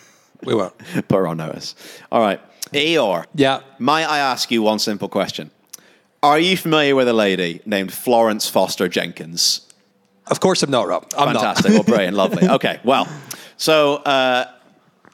we 0.44 0.54
won't. 0.54 0.76
Put 1.08 1.16
her 1.16 1.26
on 1.26 1.36
notice. 1.36 1.74
All 2.10 2.20
right. 2.20 2.40
Eeyore. 2.72 3.26
Yeah. 3.34 3.60
Might 3.78 4.04
I 4.04 4.18
ask 4.18 4.50
you 4.50 4.62
one 4.62 4.78
simple 4.78 5.08
question? 5.08 5.50
Are 6.22 6.38
you 6.38 6.56
familiar 6.56 6.94
with 6.94 7.08
a 7.08 7.12
lady 7.12 7.60
named 7.64 7.92
Florence 7.92 8.48
Foster 8.48 8.88
Jenkins? 8.88 9.66
Of 10.26 10.38
course 10.38 10.62
I'm 10.62 10.70
not, 10.70 10.86
Rob. 10.86 11.06
I'm 11.16 11.34
Fantastic. 11.34 11.72
Well, 11.72 11.82
brilliant. 11.82 12.16
Lovely. 12.16 12.48
Okay. 12.48 12.78
Well, 12.84 13.08
so 13.56 13.96
uh, 13.96 14.46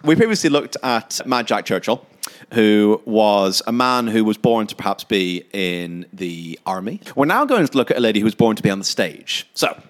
we 0.03 0.15
previously 0.15 0.51
looked 0.51 0.77
at 0.83 1.21
Mad 1.27 1.47
Jack 1.47 1.65
Churchill, 1.65 2.07
who 2.53 3.01
was 3.05 3.63
a 3.67 3.73
man 3.73 4.07
who 4.07 4.25
was 4.25 4.39
born 4.39 4.67
to 4.67 4.77
perhaps 4.77 5.05
be 5.05 5.45
in 5.53 6.07
the 6.13 6.59
army. 6.67 7.01
We're 7.15 7.27
now 7.27 7.45
going 7.45 7.67
to 7.67 7.77
look 7.77 7.91
at 7.91 7.97
a 7.97 8.01
lady 8.01 8.21
who 8.21 8.25
was 8.25 8.35
born 8.35 8.57
to 8.57 8.63
be 8.63 8.71
on 8.71 8.79
the 8.79 8.85
stage. 8.85 9.49
So, 9.55 9.81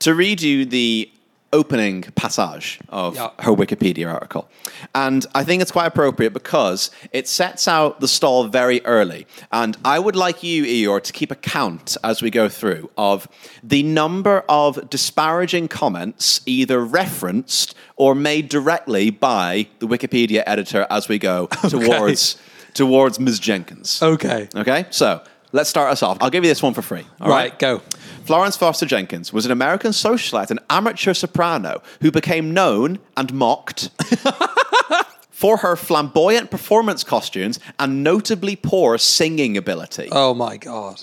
to 0.00 0.14
read 0.14 0.42
you 0.42 0.64
the 0.64 1.10
opening 1.52 2.02
passage 2.14 2.78
of 2.90 3.16
Yeah. 3.16 3.30
her 3.40 3.52
Wikipedia 3.52 4.12
article. 4.12 4.48
And 4.94 5.26
I 5.34 5.42
think 5.44 5.62
it's 5.62 5.72
quite 5.72 5.86
appropriate 5.86 6.32
because 6.32 6.90
it 7.12 7.26
sets 7.28 7.66
out 7.66 8.00
the 8.00 8.06
stall 8.08 8.44
very 8.44 8.84
early. 8.84 9.26
And 9.50 9.76
I 9.84 9.98
would 9.98 10.14
like 10.16 10.42
you, 10.42 10.62
Eeyore, 10.64 11.02
to 11.02 11.12
keep 11.12 11.30
a 11.30 11.34
count 11.34 11.96
as 12.04 12.22
we 12.22 12.30
go 12.30 12.48
through 12.48 12.90
of 12.96 13.26
the 13.62 13.82
number 13.82 14.44
of 14.48 14.88
disparaging 14.90 15.68
comments 15.68 16.40
either 16.46 16.84
referenced 16.84 17.74
or 17.96 18.14
made 18.14 18.48
directly 18.48 19.10
by 19.10 19.66
the 19.80 19.86
Wikipedia 19.88 20.42
editor 20.46 20.86
as 20.88 21.08
we 21.08 21.18
go 21.18 21.46
towards 21.68 22.36
towards 22.74 23.18
Ms. 23.18 23.40
Jenkins. 23.40 24.00
Okay. 24.00 24.48
Okay, 24.54 24.86
so 24.90 25.20
let's 25.50 25.68
start 25.68 25.90
us 25.90 26.04
off. 26.04 26.18
I'll 26.20 26.30
give 26.30 26.44
you 26.44 26.50
this 26.50 26.62
one 26.62 26.72
for 26.74 26.82
free. 26.82 27.04
all 27.20 27.28
Right, 27.28 27.58
go. 27.58 27.82
Florence 28.24 28.56
Foster 28.56 28.86
Jenkins 28.86 29.32
was 29.32 29.46
an 29.46 29.52
American 29.52 29.92
socialite 29.92 30.50
and 30.50 30.60
amateur 30.68 31.14
soprano 31.14 31.82
who 32.00 32.10
became 32.10 32.52
known 32.52 32.98
and 33.16 33.32
mocked 33.32 33.90
for 35.30 35.58
her 35.58 35.74
flamboyant 35.76 36.50
performance 36.50 37.02
costumes 37.02 37.58
and 37.78 38.04
notably 38.04 38.56
poor 38.56 38.98
singing 38.98 39.56
ability. 39.56 40.08
Oh 40.12 40.34
my 40.34 40.56
God. 40.56 41.02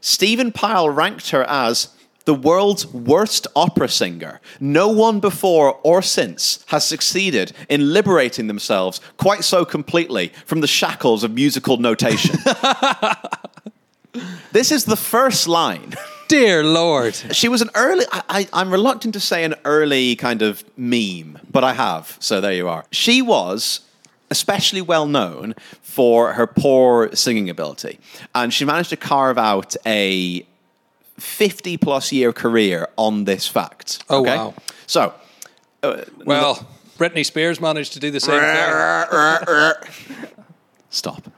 Stephen 0.00 0.52
Pile 0.52 0.90
ranked 0.90 1.30
her 1.30 1.44
as 1.44 1.88
the 2.26 2.34
world's 2.34 2.86
worst 2.88 3.46
opera 3.54 3.88
singer. 3.88 4.40
No 4.58 4.88
one 4.88 5.20
before 5.20 5.78
or 5.84 6.02
since 6.02 6.64
has 6.66 6.84
succeeded 6.84 7.52
in 7.68 7.92
liberating 7.92 8.48
themselves 8.48 9.00
quite 9.16 9.44
so 9.44 9.64
completely 9.64 10.32
from 10.44 10.60
the 10.60 10.66
shackles 10.66 11.22
of 11.22 11.32
musical 11.32 11.76
notation. 11.76 12.36
this 14.52 14.72
is 14.72 14.84
the 14.84 14.96
first 14.96 15.46
line. 15.46 15.94
Dear 16.28 16.64
Lord. 16.64 17.14
She 17.32 17.48
was 17.48 17.62
an 17.62 17.70
early, 17.74 18.04
I, 18.12 18.22
I, 18.28 18.48
I'm 18.52 18.70
reluctant 18.70 19.14
to 19.14 19.20
say 19.20 19.44
an 19.44 19.54
early 19.64 20.16
kind 20.16 20.42
of 20.42 20.64
meme, 20.76 21.38
but 21.50 21.62
I 21.64 21.72
have. 21.74 22.16
So 22.20 22.40
there 22.40 22.52
you 22.52 22.68
are. 22.68 22.84
She 22.90 23.22
was 23.22 23.80
especially 24.30 24.80
well 24.82 25.06
known 25.06 25.54
for 25.82 26.32
her 26.32 26.46
poor 26.46 27.14
singing 27.14 27.48
ability. 27.48 28.00
And 28.34 28.52
she 28.52 28.64
managed 28.64 28.90
to 28.90 28.96
carve 28.96 29.38
out 29.38 29.76
a 29.86 30.44
50 31.18 31.76
plus 31.76 32.12
year 32.12 32.32
career 32.32 32.88
on 32.96 33.24
this 33.24 33.46
fact. 33.46 34.02
Oh, 34.10 34.22
wow. 34.22 34.54
So, 34.86 35.14
uh, 35.82 36.02
Well, 36.24 36.66
Britney 36.98 37.24
Spears 37.24 37.60
managed 37.60 37.92
to 37.94 38.00
do 38.00 38.10
the 38.10 38.20
same 38.20 38.40
thing. 38.40 40.30
Stop. 40.90 41.28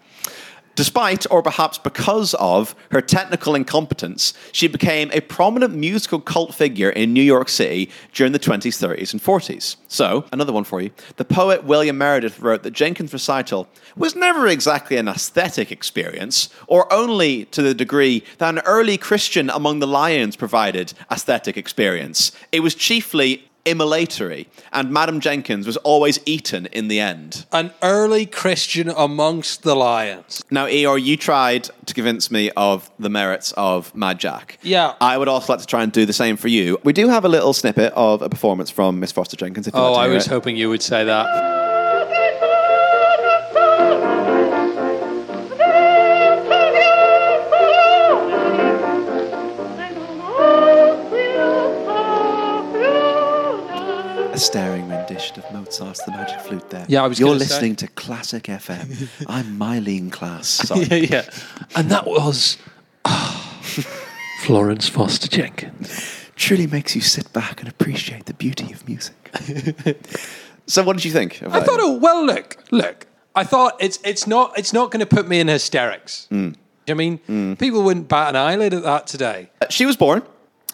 Despite, 0.79 1.27
or 1.29 1.43
perhaps 1.43 1.77
because 1.77 2.35
of, 2.35 2.77
her 2.93 3.01
technical 3.01 3.57
incompetence, 3.57 4.33
she 4.53 4.69
became 4.69 5.11
a 5.13 5.21
prominent 5.21 5.75
musical 5.75 6.21
cult 6.21 6.55
figure 6.55 6.91
in 6.91 7.13
New 7.13 7.21
York 7.21 7.49
City 7.49 7.91
during 8.13 8.33
the 8.33 8.39
20s, 8.39 8.79
30s, 8.79 9.13
and 9.13 9.21
40s. 9.21 9.75
So, 9.89 10.25
another 10.31 10.53
one 10.53 10.63
for 10.63 10.81
you. 10.81 10.93
The 11.17 11.25
poet 11.25 11.65
William 11.65 11.99
Meredith 11.99 12.39
wrote 12.39 12.63
that 12.63 12.75
Jenkins' 12.75 13.13
recital 13.13 13.67
was 13.97 14.15
never 14.15 14.47
exactly 14.47 14.99
an 14.99 15.09
aesthetic 15.09 15.73
experience, 15.73 16.49
or 16.69 16.87
only 16.93 17.47
to 17.47 17.61
the 17.61 17.75
degree 17.75 18.23
that 18.37 18.55
an 18.55 18.61
early 18.61 18.97
Christian 18.99 19.51
among 19.51 19.81
the 19.81 19.89
lions 19.89 20.37
provided 20.37 20.93
aesthetic 21.11 21.57
experience. 21.57 22.31
It 22.53 22.61
was 22.61 22.77
chiefly 22.77 23.51
immolatory, 23.73 24.47
and 24.73 24.91
Madam 24.91 25.21
Jenkins 25.21 25.67
was 25.67 25.77
always 25.79 26.19
eaten 26.27 26.67
in 26.67 26.89
the 26.89 27.01
end. 27.01 27.47
An 27.53 27.73
early 27.83 28.27
Christian 28.27 28.89
amongst 28.91 29.63
the 29.63 29.75
lions. 29.77 30.43
Now, 30.51 30.67
Eeyore, 30.67 31.03
you 31.03 31.17
tried 31.17 31.69
to 31.87 31.95
convince 31.95 32.31
me 32.31 32.51
of 32.57 32.91
the 32.99 33.09
merits 33.11 33.53
of 33.57 33.95
Mad 33.95 34.19
Jack. 34.19 34.59
Yeah. 34.63 34.95
I 35.01 35.17
would 35.19 35.29
also 35.29 35.53
like 35.53 35.61
to 35.61 35.67
try 35.67 35.83
and 35.83 35.93
do 35.93 36.05
the 36.07 36.13
same 36.13 36.37
for 36.37 36.49
you. 36.49 36.79
We 36.85 36.93
do 36.93 37.09
have 37.09 37.25
a 37.25 37.29
little 37.29 37.53
snippet 37.53 37.93
of 37.95 38.23
a 38.23 38.29
performance 38.29 38.71
from 38.71 39.01
Miss 39.01 39.13
Foster 39.13 39.37
Jenkins. 39.37 39.67
If 39.67 39.75
Oh, 39.75 39.93
like 39.93 40.11
I 40.11 40.13
was 40.13 40.27
it. 40.27 40.31
hoping 40.31 40.57
you 40.57 40.69
would 40.69 40.83
say 40.83 41.05
that. 41.05 41.58
A 54.39 54.41
staring 54.41 54.89
rendition 54.89 55.37
of 55.41 55.53
Mozart's 55.53 56.05
The 56.05 56.13
Magic 56.13 56.39
Flute 56.39 56.71
there. 56.71 56.87
Yeah, 56.89 57.03
I 57.03 57.09
was 57.09 57.19
You're 57.19 57.31
gonna 57.31 57.41
say- 57.41 57.47
listening 57.47 57.75
to 57.75 57.89
Classic 57.89 58.45
FM. 58.45 59.09
I'm 59.27 59.59
Myleene 59.59 60.11
Klass. 60.11 60.45
Sorry. 60.45 60.85
yeah, 60.85 61.25
yeah. 61.25 61.31
And 61.75 61.91
that 61.91 62.07
was 62.07 62.57
ah, 63.05 63.61
Florence 64.45 64.89
Foster 64.89 65.27
Jenkins. 65.27 66.31
Truly 66.37 66.69
makes 66.69 66.95
you 66.95 67.01
sit 67.01 67.33
back 67.33 67.59
and 67.59 67.69
appreciate 67.69 68.27
the 68.27 68.35
beauty 68.35 68.73
of 68.73 68.87
music. 68.87 69.17
so, 70.69 70.85
what 70.85 70.95
did 70.95 71.05
you 71.05 71.11
think? 71.11 71.43
Of 71.43 71.53
I 71.53 71.59
that? 71.59 71.67
thought, 71.67 71.81
oh 71.81 71.99
well, 71.99 72.25
look, 72.25 72.59
look. 72.71 73.09
I 73.35 73.43
thought 73.43 73.75
it's 73.81 73.99
it's 74.05 74.29
not 74.29 74.57
it's 74.57 74.73
not 74.73 74.93
going 74.93 75.01
to 75.01 75.17
put 75.17 75.27
me 75.27 75.41
in 75.41 75.49
hysterics. 75.49 76.29
Hmm. 76.29 76.51
I 76.87 76.95
mean, 76.95 77.19
hmm. 77.27 77.55
people 77.55 77.83
wouldn't 77.83 78.07
bat 78.07 78.29
an 78.29 78.37
eyelid 78.37 78.73
at 78.73 78.85
that 78.85 79.09
today. 79.09 79.51
Uh, 79.61 79.67
she 79.69 79.85
was 79.85 79.97
born 79.97 80.23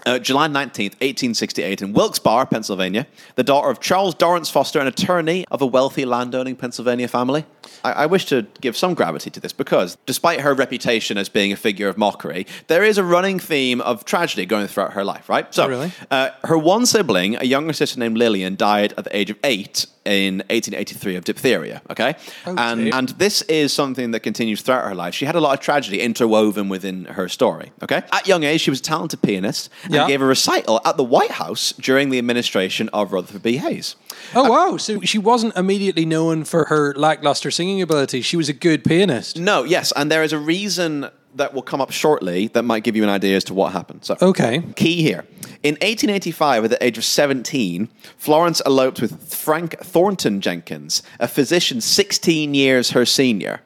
uh, 0.07 0.19
July 0.19 0.49
19th, 0.49 0.95
1868, 1.01 1.83
in 1.83 1.93
Wilkes-Barre, 1.93 2.47
Pennsylvania, 2.47 3.07
the 3.37 3.43
daughter 3.45 3.71
of 3.71 3.81
Charles 3.81 4.15
Dorrance 4.15 4.51
Foster, 4.51 4.79
an 4.81 4.87
attorney 4.87 5.45
of 5.51 5.63
a 5.63 5.67
wealthy 5.67 6.05
landowning 6.05 6.57
Pennsylvania 6.57 7.09
family. 7.09 7.45
I, 7.85 7.93
I 7.93 8.07
wish 8.07 8.27
to 8.27 8.47
give 8.61 8.77
some 8.77 8.95
gravity 8.95 9.31
to 9.31 9.41
this 9.41 9.53
because, 9.53 9.97
despite 10.07 10.41
her 10.41 10.55
reputation 10.55 11.19
as 11.19 11.29
being 11.29 11.53
a 11.53 11.57
figure 11.57 11.89
of 11.89 11.97
mockery, 11.99 12.47
there 12.67 12.85
is 12.85 12.99
a 12.99 13.05
running 13.05 13.39
theme 13.39 13.81
of 13.81 14.05
tragedy 14.05 14.47
going 14.47 14.67
throughout 14.67 14.93
her 14.93 15.05
life, 15.05 15.29
right? 15.29 15.53
So, 15.55 15.69
Really? 15.69 15.93
uh, 16.11 16.31
her 16.45 16.59
one 16.59 16.87
sibling, 16.87 17.37
a 17.37 17.45
younger 17.45 17.73
sister 17.73 17.99
named 17.99 18.17
Lillian, 18.19 18.57
died 18.57 18.95
at 18.97 19.05
the 19.05 19.17
age 19.17 19.31
of 19.31 19.39
eight 19.45 19.87
in 20.05 20.37
1883 20.51 21.17
of 21.17 21.25
diphtheria, 21.25 21.83
okay? 21.91 22.15
and, 22.45 22.85
dear. 22.85 22.95
and 22.95 23.09
this 23.11 23.43
is 23.43 23.73
something 23.73 24.11
that 24.11 24.21
continues 24.21 24.61
throughout 24.61 24.85
her 24.85 24.95
life. 24.95 25.15
She 25.15 25.25
had 25.25 25.35
a 25.35 25.41
lot 25.41 25.55
of 25.55 25.61
tragedy 25.61 26.01
interwoven 26.01 26.69
within 26.69 27.07
her 27.07 27.29
story, 27.29 27.73
okay? 27.83 28.03
At 28.13 28.27
young 28.27 28.45
age, 28.45 28.61
she 28.61 28.71
was 28.71 28.81
a 28.81 28.83
talented 28.83 29.23
pianist 29.23 29.71
and 29.85 29.95
Yeah. 29.95 30.07
gave 30.07 30.21
a 30.21 30.27
recital 30.27 30.81
at 30.85 30.97
the 30.97 31.05
White 31.05 31.33
House 31.33 31.73
during 31.73 32.11
the 32.11 32.19
administration 32.19 32.91
of 32.93 33.13
Rutherford 33.13 33.43
B. 33.43 33.57
Hayes. 33.57 33.97
Oh 34.35 34.47
uh, 34.47 34.49
wow! 34.49 34.77
So 34.77 35.01
she 35.01 35.19
wasn't 35.19 35.57
immediately 35.57 36.05
known 36.05 36.45
for 36.45 36.67
her 36.67 36.95
lackluster 36.95 37.51
singing 37.51 37.83
ability. 37.83 38.21
She 38.21 38.37
was 38.37 38.49
a 38.49 38.53
good 38.53 38.85
pianist. 38.85 39.39
No, 39.39 39.65
yes, 39.65 39.93
and 39.97 40.11
there 40.11 40.23
is 40.23 40.33
a 40.33 40.39
reason 40.39 41.09
that 41.37 41.53
will 41.55 41.63
come 41.63 41.81
up 41.81 41.91
shortly 41.91 42.49
that 42.49 42.63
might 42.65 42.85
give 42.85 42.95
you 42.97 43.03
an 43.03 43.09
idea 43.09 43.37
as 43.37 43.45
to 43.45 43.55
what 43.55 43.73
happened. 43.73 44.05
So, 44.05 44.17
Okay. 44.23 44.63
key 44.77 45.03
here. 45.03 45.25
In 45.63 45.75
1885, 45.83 46.65
at 46.65 46.71
the 46.71 46.85
age 46.85 46.97
of 46.99 47.05
17, 47.05 47.89
Florence 48.17 48.63
eloped 48.65 49.01
with 49.01 49.33
Frank 49.33 49.79
Thornton 49.81 50.41
Jenkins, 50.41 51.03
a 51.19 51.27
physician 51.29 51.81
16 51.81 52.55
years 52.55 52.91
her 52.91 53.05
senior. 53.05 53.61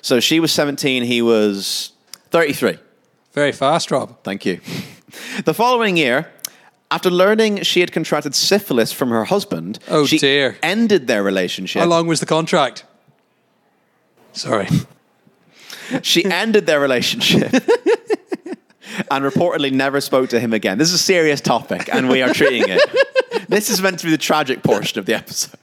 So 0.00 0.20
she 0.20 0.38
was 0.40 0.52
17, 0.52 1.02
he 1.04 1.20
was 1.22 1.92
33. 2.30 2.78
Very 3.32 3.52
fast, 3.52 3.90
Rob. 3.90 4.16
Thank 4.22 4.44
you. 4.46 4.60
The 5.46 5.54
following 5.54 5.96
year, 5.96 6.28
after 6.90 7.10
learning 7.10 7.62
she 7.62 7.80
had 7.80 7.92
contracted 7.92 8.34
syphilis 8.34 8.92
from 8.92 9.08
her 9.08 9.24
husband, 9.24 9.78
Oh, 9.88 10.04
she 10.06 10.18
dear. 10.18 10.58
ended 10.62 11.06
their 11.06 11.22
relationship. 11.22 11.80
How 11.80 11.88
long 11.88 12.06
was 12.06 12.20
the 12.20 12.26
contract? 12.26 12.84
Sorry. 14.34 14.68
She 16.02 16.24
ended 16.24 16.66
their 16.66 16.80
relationship 16.80 17.52
and 19.10 19.24
reportedly 19.24 19.72
never 19.72 20.00
spoke 20.00 20.30
to 20.30 20.40
him 20.40 20.52
again. 20.52 20.78
This 20.78 20.88
is 20.88 20.94
a 20.94 20.98
serious 20.98 21.40
topic, 21.40 21.88
and 21.92 22.08
we 22.08 22.22
are 22.22 22.32
treating 22.34 22.64
it. 22.68 23.48
This 23.48 23.70
is 23.70 23.80
meant 23.80 23.98
to 24.00 24.04
be 24.06 24.10
the 24.10 24.18
tragic 24.18 24.62
portion 24.62 24.98
of 24.98 25.06
the 25.06 25.14
episode. 25.14 25.58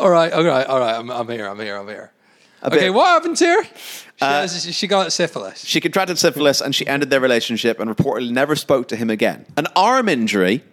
All 0.00 0.10
right. 0.10 0.32
All 0.32 0.44
right. 0.44 0.66
All 0.66 0.78
right. 0.78 0.94
I'm, 0.94 1.10
I'm 1.10 1.28
here. 1.28 1.46
I'm 1.46 1.58
here. 1.58 1.76
I'm 1.76 1.86
here. 1.88 2.12
Okay. 2.64 2.78
bit- 2.78 2.94
What 2.94 3.06
happened 3.06 3.36
to 3.38 3.46
her? 3.46 3.64
She, 3.64 3.70
uh, 4.22 4.40
has- 4.40 4.74
she 4.74 4.86
got 4.86 5.12
syphilis. 5.12 5.64
She 5.64 5.80
contracted 5.80 6.18
syphilis 6.18 6.60
and 6.60 6.74
she 6.74 6.86
ended 6.86 7.10
their 7.10 7.20
relationship 7.20 7.78
and 7.80 7.94
reportedly 7.94 8.30
never 8.30 8.56
spoke 8.56 8.88
to 8.88 8.96
him 8.96 9.10
again. 9.10 9.44
An 9.56 9.66
arm 9.76 10.08
injury 10.08 10.64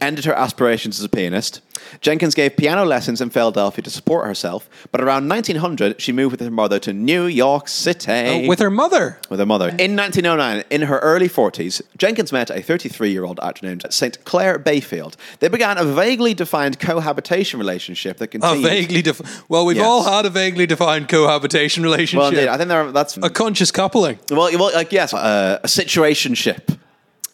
ended 0.00 0.24
her 0.24 0.34
aspirations 0.34 0.98
as 0.98 1.04
a 1.04 1.08
pianist. 1.08 1.60
Jenkins 2.00 2.34
gave 2.34 2.56
piano 2.56 2.84
lessons 2.84 3.20
in 3.20 3.30
Philadelphia 3.30 3.82
to 3.82 3.90
support 3.90 4.26
herself, 4.26 4.68
but 4.90 5.00
around 5.00 5.28
1900, 5.28 6.00
she 6.00 6.12
moved 6.12 6.32
with 6.32 6.40
her 6.40 6.50
mother 6.50 6.78
to 6.80 6.92
New 6.92 7.24
York 7.26 7.68
City. 7.68 8.10
Oh, 8.10 8.48
with 8.48 8.58
her 8.58 8.70
mother. 8.70 9.18
with 9.30 9.38
her 9.38 9.46
mother. 9.46 9.68
In 9.78 9.96
1909, 9.96 10.64
in 10.70 10.82
her 10.82 10.98
early 10.98 11.28
40s, 11.28 11.80
Jenkins 11.96 12.32
met 12.32 12.50
a 12.50 12.60
33 12.60 13.10
year 13.10 13.24
old 13.24 13.38
actor 13.42 13.66
named 13.66 13.84
St. 13.90 14.22
Clair 14.24 14.58
Bayfield. 14.58 15.16
They 15.40 15.48
began 15.48 15.78
a 15.78 15.84
vaguely 15.84 16.34
defined 16.34 16.78
cohabitation 16.80 17.58
relationship 17.58 18.18
that 18.18 18.28
continued. 18.28 18.64
A 18.64 18.68
vaguely 18.68 19.02
defined. 19.02 19.30
Well, 19.48 19.64
we've 19.64 19.76
Yes. 19.76 19.86
all 19.86 20.02
had 20.02 20.26
a 20.26 20.30
vaguely 20.30 20.66
defined 20.66 21.08
cohabitation 21.08 21.82
relationship. 21.82 22.18
Well, 22.18 22.28
indeed, 22.28 22.48
I 22.48 22.56
think 22.56 22.68
there, 22.68 22.90
that's 22.92 23.16
a 23.18 23.30
conscious 23.30 23.70
coupling. 23.70 24.18
Well, 24.30 24.50
well 24.58 24.70
like 24.74 24.92
yes, 24.92 25.14
uh, 25.14 25.60
a 25.62 25.66
situationship. 25.66 26.76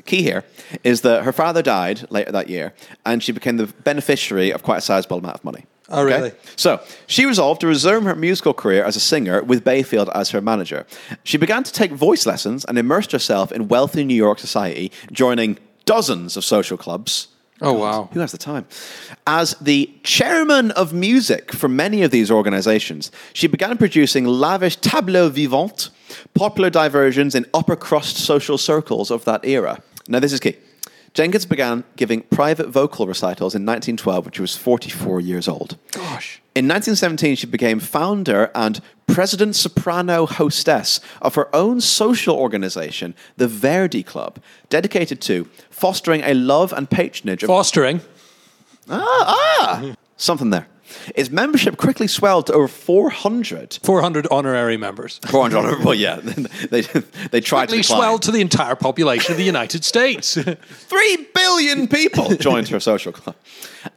Key 0.07 0.23
here 0.23 0.45
is 0.83 1.01
that 1.01 1.25
her 1.25 1.33
father 1.33 1.63
died 1.63 2.07
later 2.11 2.33
that 2.33 2.49
year, 2.49 2.75
and 3.07 3.23
she 3.23 3.33
became 3.33 3.57
the 3.57 3.67
beneficiary 3.67 4.51
of 4.51 4.63
quite 4.63 4.79
a 4.79 4.83
sizable 4.83 5.19
amount 5.19 5.37
of 5.37 5.45
money. 5.45 5.65
Oh, 5.89 6.03
really? 6.03 6.33
So 6.57 6.81
she 7.07 7.27
resolved 7.27 7.61
to 7.61 7.67
resume 7.67 8.05
her 8.05 8.15
musical 8.15 8.55
career 8.55 8.85
as 8.85 8.97
a 8.97 9.01
singer 9.01 9.43
with 9.43 9.65
Bayfield 9.65 10.09
as 10.15 10.31
her 10.31 10.41
manager. 10.41 10.87
She 11.25 11.37
began 11.37 11.63
to 11.63 11.73
take 11.73 11.93
voice 11.93 12.25
lessons 12.25 12.65
and 12.65 12.79
immersed 12.79 13.13
herself 13.13 13.53
in 13.53 13.69
wealthy 13.69 14.05
New 14.05 14.15
York 14.15 14.39
society, 14.39 14.91
joining 15.13 15.59
dozens 15.85 16.37
of 16.37 16.45
social 16.45 16.79
clubs. 16.79 17.29
Oh, 17.61 17.75
wow. 17.75 18.09
Who 18.13 18.21
has 18.21 18.33
the 18.33 18.39
time? 18.39 18.67
As 19.27 19.55
the 19.61 19.91
chairman 20.03 20.71
of 20.73 20.93
music 20.93 21.53
for 21.53 21.69
many 21.69 22.03
of 22.03 22.11
these 22.11 22.31
organizations, 22.31 23.13
she 23.33 23.47
began 23.47 23.77
producing 23.79 24.25
lavish 24.25 24.77
tableaux 24.77 25.29
vivants, 25.29 25.91
popular 26.35 26.69
diversions 26.71 27.35
in 27.35 27.47
upper 27.55 27.77
crust 27.77 28.17
social 28.17 28.59
circles 28.59 29.11
of 29.11 29.25
that 29.25 29.45
era. 29.45 29.83
Now, 30.09 30.21
this 30.21 30.33
is 30.33 30.41
key. 30.41 30.57
Jenkins 31.15 31.47
began 31.47 31.85
giving 31.95 32.23
private 32.23 32.69
vocal 32.69 33.07
recitals 33.07 33.55
in 33.55 33.65
1912 33.65 34.25
when 34.25 34.33
she 34.33 34.41
was 34.41 34.57
44 34.57 35.21
years 35.21 35.47
old. 35.47 35.79
Gosh. 35.93 36.43
In 36.57 36.67
1917, 36.67 37.37
she 37.37 37.47
became 37.47 37.79
founder 37.79 38.51
and 38.53 38.81
president 39.07 39.55
soprano 39.55 40.27
hostess 40.27 40.99
of 41.23 41.37
her 41.37 41.55
own 41.55 41.81
social 41.81 42.37
organization, 42.37 43.15
the 43.37 43.47
Verdi 43.47 44.03
Club, 44.03 44.41
dedicated 44.69 45.21
to 45.23 45.49
fostering 45.71 46.23
a 46.23 46.35
love 46.35 46.73
and 46.73 46.91
patronage 46.91 47.45
of 47.45 47.49
Fostering. 47.49 48.01
Ah, 48.89 49.05
ah! 49.61 49.95
Something 50.17 50.51
there. 50.51 50.67
Its 51.15 51.31
membership 51.31 51.77
quickly 51.77 52.07
swelled 52.07 52.47
to 52.47 52.53
over 52.53 52.69
400. 52.69 53.79
400 53.83 54.27
honorary 54.31 54.77
members. 54.77 55.19
400 55.27 55.57
honorary, 55.59 55.85
well, 55.85 55.95
yeah, 55.95 56.17
they, 56.71 56.83
they 57.31 57.41
tried 57.41 57.67
to 57.67 57.73
Quickly 57.73 57.83
decline. 57.83 57.83
swelled 57.83 58.23
to 58.23 58.31
the 58.31 58.41
entire 58.41 58.75
population 58.77 59.33
of 59.33 59.39
the 59.39 59.45
United 59.45 59.85
States. 59.93 60.35
Three 60.37 61.29
billion 61.35 61.89
people 61.89 62.35
joined 62.37 62.69
her 62.69 62.81
social 62.81 63.13
club. 63.13 63.37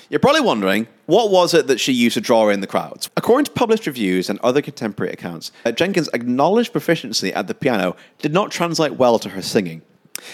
You're 0.10 0.20
probably 0.20 0.42
wondering, 0.42 0.88
what 1.06 1.32
was 1.32 1.54
it 1.54 1.68
that 1.68 1.80
she 1.80 1.94
used 1.94 2.16
to 2.16 2.22
draw 2.22 2.50
in 2.50 2.60
the 2.62 2.68
crowds? 2.68 3.10
According 3.16 3.46
to 3.46 3.52
published 3.52 3.88
reviews 3.88 4.30
and 4.30 4.38
other 4.40 4.62
contemporary 4.62 5.14
accounts, 5.14 5.52
uh, 5.66 5.72
Jenkins' 5.72 6.10
acknowledged 6.14 6.72
proficiency 6.72 7.34
at 7.34 7.48
the 7.48 7.54
piano 7.54 7.96
did 8.20 8.34
not 8.34 8.52
translate 8.52 8.94
well 8.94 9.18
to 9.20 9.30
her 9.30 9.42
singing. 9.42 9.82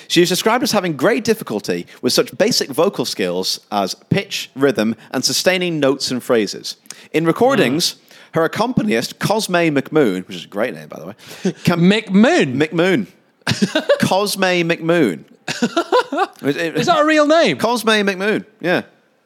She 0.07 0.21
is 0.21 0.29
described 0.29 0.63
as 0.63 0.71
having 0.71 0.95
great 0.95 1.23
difficulty 1.23 1.87
with 2.01 2.13
such 2.13 2.37
basic 2.37 2.69
vocal 2.69 3.05
skills 3.05 3.59
as 3.71 3.95
pitch, 4.09 4.49
rhythm, 4.55 4.95
and 5.11 5.23
sustaining 5.23 5.79
notes 5.79 6.11
and 6.11 6.23
phrases. 6.23 6.77
In 7.11 7.25
recordings, 7.25 7.91
hmm. 7.91 8.13
her 8.35 8.43
accompanist, 8.43 9.19
Cosme 9.19 9.53
McMoon, 9.53 10.27
which 10.27 10.37
is 10.37 10.45
a 10.45 10.49
great 10.49 10.73
name, 10.73 10.87
by 10.87 10.99
the 10.99 11.07
way, 11.07 11.15
can, 11.63 11.79
McMoon. 11.91 12.55
McMoon. 12.55 13.07
Cosme 13.99 14.41
McMoon. 14.41 15.25
Is 16.77 16.85
that 16.85 16.99
a 16.99 17.05
real 17.05 17.27
name? 17.27 17.57
Cosme 17.57 17.89
McMoon? 17.89 18.45
Yeah. 18.61 18.83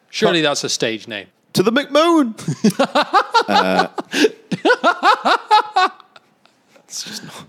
Surely 0.10 0.42
that's 0.42 0.64
a 0.64 0.70
stage 0.70 1.08
name. 1.08 1.28
To 1.54 1.64
the 1.64 1.72
McMoon. 1.72 2.34
Uh. 3.48 3.88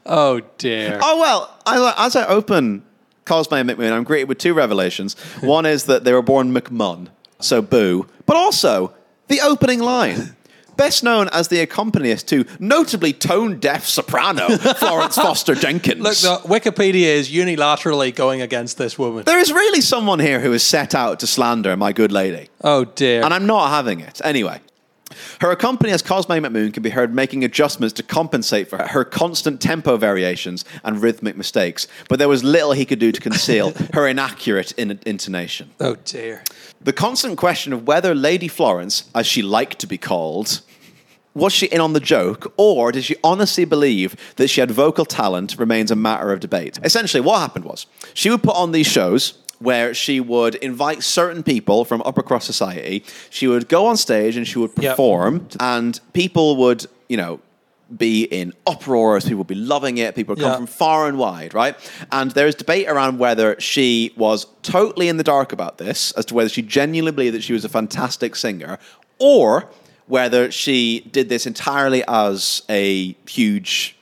Oh 0.06 0.40
dear. 0.58 1.00
Oh 1.02 1.18
well, 1.18 1.58
I, 1.66 2.06
as 2.06 2.14
I 2.14 2.24
open 2.26 2.84
Cosme 3.28 3.54
and 3.54 3.68
McMoon, 3.70 3.92
I'm 3.92 4.04
greeted 4.04 4.28
with 4.28 4.38
two 4.38 4.54
revelations. 4.54 5.14
One 5.40 5.66
is 5.66 5.84
that 5.84 6.04
they 6.04 6.12
were 6.12 6.22
born 6.22 6.52
McMunn, 6.52 7.08
so 7.40 7.60
boo, 7.62 8.06
but 8.26 8.36
also 8.36 8.94
the 9.28 9.40
opening 9.42 9.80
line. 9.80 10.34
Best 10.76 11.02
known 11.02 11.28
as 11.32 11.48
the 11.48 11.58
accompanist 11.58 12.28
to 12.28 12.44
notably 12.60 13.12
tone 13.12 13.58
deaf 13.58 13.84
soprano 13.84 14.48
Florence 14.76 15.16
Foster 15.16 15.56
Jenkins. 15.56 16.00
Look, 16.00 16.18
the 16.18 16.48
Wikipedia 16.48 17.06
is 17.18 17.28
unilaterally 17.30 18.14
going 18.14 18.42
against 18.42 18.78
this 18.78 18.96
woman. 18.96 19.24
there 19.24 19.40
is 19.40 19.52
really 19.52 19.80
someone 19.80 20.20
here 20.20 20.38
who 20.38 20.52
is 20.52 20.62
set 20.62 20.94
out 20.94 21.18
to 21.20 21.26
slander 21.26 21.76
my 21.76 21.92
good 21.92 22.12
lady. 22.12 22.48
Oh 22.62 22.84
dear. 22.84 23.24
And 23.24 23.34
I'm 23.34 23.46
not 23.46 23.70
having 23.70 23.98
it. 23.98 24.20
Anyway. 24.22 24.60
Her 25.40 25.50
accompanist 25.50 26.04
Cosme 26.04 26.32
McMoon 26.32 26.72
can 26.72 26.82
be 26.82 26.90
heard 26.90 27.14
making 27.14 27.44
adjustments 27.44 27.92
to 27.94 28.02
compensate 28.02 28.68
for 28.68 28.78
her 28.78 29.04
constant 29.04 29.60
tempo 29.60 29.96
variations 29.96 30.64
and 30.84 31.00
rhythmic 31.02 31.36
mistakes, 31.36 31.86
but 32.08 32.18
there 32.18 32.28
was 32.28 32.44
little 32.44 32.72
he 32.72 32.84
could 32.84 32.98
do 32.98 33.12
to 33.12 33.20
conceal 33.20 33.72
her 33.94 34.06
inaccurate 34.06 34.72
in- 34.72 34.98
intonation. 35.06 35.70
oh 35.80 35.96
dear. 36.04 36.42
The 36.80 36.92
constant 36.92 37.36
question 37.38 37.72
of 37.72 37.86
whether 37.86 38.14
Lady 38.14 38.48
Florence, 38.48 39.10
as 39.14 39.26
she 39.26 39.42
liked 39.42 39.78
to 39.80 39.86
be 39.86 39.98
called, 39.98 40.60
was 41.34 41.52
she 41.52 41.66
in 41.66 41.80
on 41.80 41.92
the 41.92 42.00
joke, 42.00 42.52
or 42.56 42.92
did 42.92 43.04
she 43.04 43.16
honestly 43.22 43.64
believe 43.64 44.16
that 44.36 44.48
she 44.48 44.60
had 44.60 44.70
vocal 44.70 45.04
talent 45.04 45.56
remains 45.58 45.90
a 45.90 45.96
matter 45.96 46.32
of 46.32 46.40
debate. 46.40 46.78
Essentially, 46.82 47.20
what 47.20 47.40
happened 47.40 47.64
was 47.64 47.86
she 48.14 48.30
would 48.30 48.42
put 48.42 48.56
on 48.56 48.72
these 48.72 48.86
shows 48.86 49.38
where 49.60 49.92
she 49.94 50.20
would 50.20 50.54
invite 50.56 51.02
certain 51.02 51.42
people 51.42 51.84
from 51.84 52.02
upper 52.04 52.22
cross 52.22 52.44
society. 52.44 53.04
She 53.30 53.46
would 53.46 53.68
go 53.68 53.86
on 53.86 53.96
stage 53.96 54.36
and 54.36 54.46
she 54.46 54.58
would 54.58 54.70
Yep. 54.78 54.92
perform, 54.92 55.48
and 55.58 55.98
people 56.12 56.56
would, 56.56 56.86
you 57.08 57.16
know, 57.16 57.40
be 57.96 58.24
in 58.24 58.52
uproars. 58.66 59.24
People 59.24 59.38
would 59.38 59.46
be 59.46 59.54
loving 59.54 59.96
it. 59.98 60.14
People 60.14 60.34
would 60.34 60.42
come 60.42 60.50
Yeah. 60.50 60.56
from 60.58 60.66
far 60.66 61.08
and 61.08 61.16
wide, 61.18 61.54
right? 61.54 61.74
And 62.12 62.30
there's 62.32 62.54
debate 62.54 62.86
around 62.86 63.18
whether 63.18 63.58
she 63.60 64.12
was 64.16 64.46
totally 64.62 65.08
in 65.08 65.16
the 65.16 65.24
dark 65.24 65.52
about 65.52 65.78
this, 65.78 66.12
as 66.12 66.26
to 66.26 66.34
whether 66.34 66.50
she 66.50 66.60
genuinely 66.62 67.12
believed 67.12 67.34
that 67.34 67.42
she 67.42 67.54
was 67.54 67.64
a 67.64 67.68
fantastic 67.68 68.36
singer, 68.36 68.78
or 69.18 69.70
whether 70.06 70.50
she 70.50 71.00
did 71.12 71.28
this 71.30 71.46
entirely 71.46 72.04
as 72.06 72.62
a 72.68 73.16
huge 73.26 73.96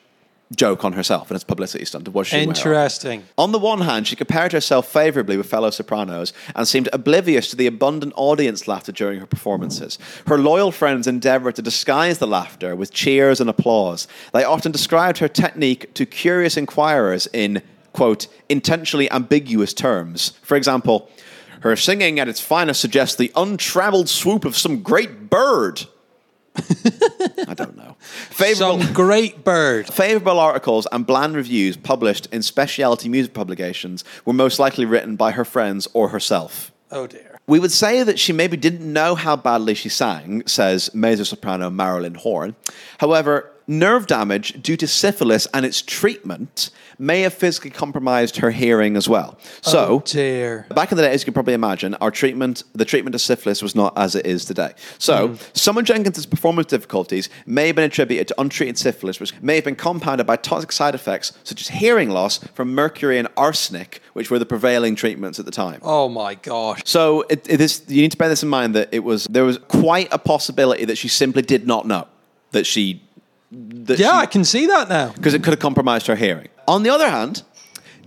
joke 0.54 0.84
on 0.84 0.92
herself 0.92 1.28
and 1.28 1.34
it's 1.34 1.44
publicity 1.44 1.84
stunt. 1.84 2.08
Was 2.12 2.28
she 2.28 2.36
aware 2.36 2.50
of? 2.50 2.56
Interesting. 2.56 3.24
On 3.36 3.52
the 3.52 3.58
one 3.58 3.80
hand, 3.80 4.06
she 4.06 4.14
compared 4.14 4.52
herself 4.52 4.88
favorably 4.88 5.36
with 5.36 5.48
fellow 5.48 5.70
sopranos 5.70 6.32
and 6.54 6.68
seemed 6.68 6.88
oblivious 6.92 7.50
to 7.50 7.56
the 7.56 7.66
abundant 7.66 8.12
audience 8.16 8.68
laughter 8.68 8.92
during 8.92 9.18
her 9.18 9.26
performances. 9.26 9.98
Her 10.26 10.38
loyal 10.38 10.70
friends 10.70 11.06
endeavored 11.06 11.56
to 11.56 11.62
disguise 11.62 12.18
the 12.18 12.26
laughter 12.28 12.76
with 12.76 12.92
cheers 12.92 13.40
and 13.40 13.50
applause. 13.50 14.06
They 14.32 14.44
often 14.44 14.70
described 14.70 15.18
her 15.18 15.28
technique 15.28 15.92
to 15.94 16.06
curious 16.06 16.56
inquirers 16.56 17.26
in, 17.32 17.62
quote, 17.92 18.28
intentionally 18.48 19.10
ambiguous 19.10 19.74
terms. 19.74 20.30
For 20.42 20.56
example, 20.56 21.10
her 21.60 21.74
singing 21.74 22.20
at 22.20 22.28
its 22.28 22.40
finest 22.40 22.80
suggests 22.80 23.16
the 23.16 23.32
untraveled 23.34 24.08
swoop 24.08 24.44
of 24.44 24.56
some 24.56 24.82
great 24.82 25.28
bird. 25.28 25.86
I 27.48 27.54
don't 27.54 27.76
know. 27.76 27.96
Favorable. 28.00 28.80
Some 28.82 28.92
great 28.92 29.44
bird. 29.44 29.86
Favorable 29.86 30.38
articles 30.38 30.86
and 30.90 31.06
bland 31.06 31.34
reviews 31.36 31.76
published 31.76 32.26
in 32.32 32.42
specialty 32.42 33.08
music 33.08 33.34
publications 33.34 34.04
were 34.24 34.32
most 34.32 34.58
likely 34.58 34.84
written 34.84 35.16
by 35.16 35.32
her 35.32 35.44
friends 35.44 35.88
or 35.92 36.08
herself. 36.08 36.72
Oh 36.90 37.06
dear. 37.06 37.40
We 37.46 37.60
would 37.60 37.72
say 37.72 38.02
that 38.02 38.18
she 38.18 38.32
maybe 38.32 38.56
didn't 38.56 38.92
know 38.92 39.14
how 39.14 39.36
badly 39.36 39.74
she 39.74 39.88
sang, 39.88 40.46
says 40.46 40.92
mezzo 40.94 41.22
soprano 41.22 41.70
Marilyn 41.70 42.14
Horne. 42.14 42.56
However, 42.98 43.52
nerve 43.66 44.06
damage 44.06 44.62
due 44.62 44.76
to 44.76 44.86
syphilis 44.86 45.46
and 45.52 45.66
its 45.66 45.82
treatment 45.82 46.70
may 46.98 47.22
have 47.22 47.34
physically 47.34 47.70
compromised 47.70 48.38
her 48.38 48.50
hearing 48.50 48.96
as 48.96 49.08
well. 49.08 49.38
Oh, 49.38 49.70
so, 49.70 49.86
Oh 49.86 50.02
dear. 50.04 50.66
Back 50.70 50.92
in 50.92 50.96
the 50.96 51.02
day, 51.02 51.12
as 51.12 51.22
you 51.22 51.26
can 51.26 51.34
probably 51.34 51.54
imagine, 51.54 51.94
our 51.96 52.10
treatment, 52.10 52.62
the 52.74 52.84
treatment 52.84 53.14
of 53.14 53.20
syphilis 53.20 53.62
was 53.62 53.74
not 53.74 53.96
as 53.96 54.14
it 54.14 54.26
is 54.26 54.44
today. 54.44 54.72
So, 54.98 55.28
hmm. 55.28 55.34
some 55.52 55.76
of 55.78 55.84
Jenkins' 55.84 56.26
performance 56.26 56.68
difficulties 56.68 57.28
may 57.44 57.66
have 57.68 57.76
been 57.76 57.84
attributed 57.84 58.28
to 58.28 58.40
untreated 58.40 58.78
syphilis, 58.78 59.20
which 59.20 59.38
may 59.42 59.56
have 59.56 59.64
been 59.64 59.76
compounded 59.76 60.26
by 60.26 60.36
toxic 60.36 60.72
side 60.72 60.94
effects 60.94 61.32
such 61.44 61.60
as 61.60 61.68
hearing 61.68 62.10
loss 62.10 62.38
from 62.54 62.74
mercury 62.74 63.18
and 63.18 63.28
arsenic, 63.36 64.00
which 64.12 64.30
were 64.30 64.38
the 64.38 64.46
prevailing 64.46 64.94
treatments 64.94 65.38
at 65.38 65.44
the 65.44 65.50
time. 65.50 65.80
Oh 65.82 66.08
my 66.08 66.34
gosh. 66.34 66.82
So, 66.84 67.24
it, 67.28 67.48
it 67.48 67.60
is, 67.60 67.82
you 67.88 68.02
need 68.02 68.12
to 68.12 68.16
bear 68.16 68.28
this 68.28 68.42
in 68.42 68.48
mind 68.48 68.74
that 68.74 68.88
it 68.92 69.00
was 69.00 69.26
there 69.26 69.44
was 69.44 69.58
quite 69.58 70.08
a 70.12 70.18
possibility 70.18 70.84
that 70.86 70.96
she 70.96 71.08
simply 71.08 71.42
did 71.42 71.66
not 71.66 71.86
know 71.86 72.06
that 72.52 72.66
she. 72.66 73.02
That 73.52 73.98
Yeah, 73.98 74.10
she- 74.10 74.16
I 74.22 74.26
can 74.26 74.44
see 74.44 74.66
that 74.66 74.88
now. 74.88 75.10
because 75.14 75.34
it 75.34 75.42
could 75.42 75.52
have 75.52 75.60
compromised 75.60 76.06
her 76.08 76.16
hearing. 76.16 76.48
On 76.66 76.82
the 76.82 76.90
other 76.90 77.08
hand, 77.10 77.42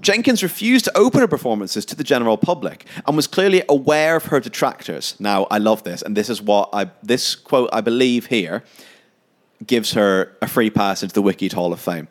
Jenkins 0.02 0.44
refused 0.44 0.86
to 0.86 0.98
open 0.98 1.20
her 1.22 1.28
performances 1.28 1.86
to 1.86 1.96
the 1.96 2.04
general 2.04 2.38
public 2.38 2.86
and 3.06 3.16
was 3.16 3.28
clearly 3.28 3.64
aware 3.70 4.16
of 4.16 4.26
her 4.26 4.40
detractors. 4.40 5.16
Now, 5.20 5.46
I 5.52 5.58
love 5.58 5.84
this, 5.84 6.02
and 6.02 6.16
this 6.16 6.30
is 6.30 6.42
what 6.42 6.70
I 6.74 6.90
this 7.04 7.36
quote 7.36 7.70
I 7.74 7.82
believe 7.82 8.28
here 8.28 8.64
gives 9.66 9.94
her 9.94 10.38
a 10.42 10.48
free 10.48 10.70
pass 10.70 11.04
into 11.04 11.14
the 11.14 11.22
Wiki 11.22 11.48
Hall 11.50 11.74
of 11.74 11.80
Fame. 11.82 12.08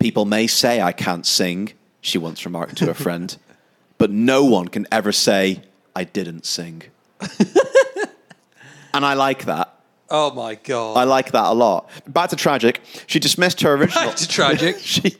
People 0.00 0.24
may 0.24 0.46
say 0.48 0.80
I 0.80 0.92
can't 0.92 1.24
sing, 1.26 1.72
she 2.00 2.18
once 2.18 2.44
remarked 2.44 2.76
to 2.78 2.90
a 2.90 2.94
friend, 3.06 3.36
but 3.98 4.10
no 4.10 4.44
one 4.44 4.66
can 4.68 4.86
ever 4.90 5.12
say 5.12 5.62
I 5.94 6.04
didn't 6.04 6.46
sing. 6.46 6.82
and 8.94 9.04
I 9.04 9.14
like 9.14 9.44
that. 9.44 9.74
Oh 10.12 10.32
my 10.32 10.56
god. 10.56 10.96
I 10.96 11.04
like 11.04 11.30
that 11.32 11.46
a 11.46 11.52
lot. 11.54 11.88
Back 12.06 12.30
to 12.30 12.36
tragic. 12.36 12.80
She 13.06 13.18
dismissed 13.20 13.60
her 13.60 13.74
original. 13.74 14.06
Back 14.08 14.16
to 14.16 14.28
tragic. 14.28 14.78
she 14.82 15.10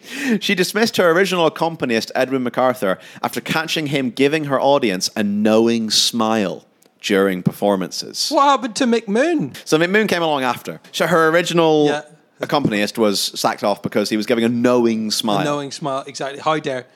she 0.40 0.54
dismissed 0.54 0.96
her 0.96 1.10
original 1.10 1.46
accompanist 1.46 2.10
Edwin 2.14 2.44
McArthur 2.44 2.98
after 3.22 3.40
catching 3.40 3.86
him 3.88 4.10
giving 4.10 4.44
her 4.46 4.60
audience 4.60 5.08
a 5.14 5.22
knowing 5.22 5.90
smile 5.90 6.64
during 7.00 7.42
performances. 7.42 8.28
what 8.30 8.42
happened 8.44 8.76
to 8.76 8.84
McMoon? 8.84 9.56
So 9.64 9.78
McMoon 9.78 10.08
came 10.08 10.22
along 10.22 10.42
after. 10.42 10.80
So 10.92 11.06
her 11.06 11.28
original 11.28 11.86
Yeah. 11.86 12.02
accompanist 12.40 12.98
was 12.98 13.20
sacked 13.40 13.64
off 13.64 13.82
because 13.82 14.10
he 14.10 14.16
was 14.16 14.26
giving 14.26 14.44
a 14.44 14.48
knowing 14.48 15.10
smile. 15.10 15.40
A 15.40 15.44
Knowing 15.44 15.70
smile. 15.70 16.04
Exactly. 16.06 16.40
How 16.40 16.58
dare. 16.58 16.86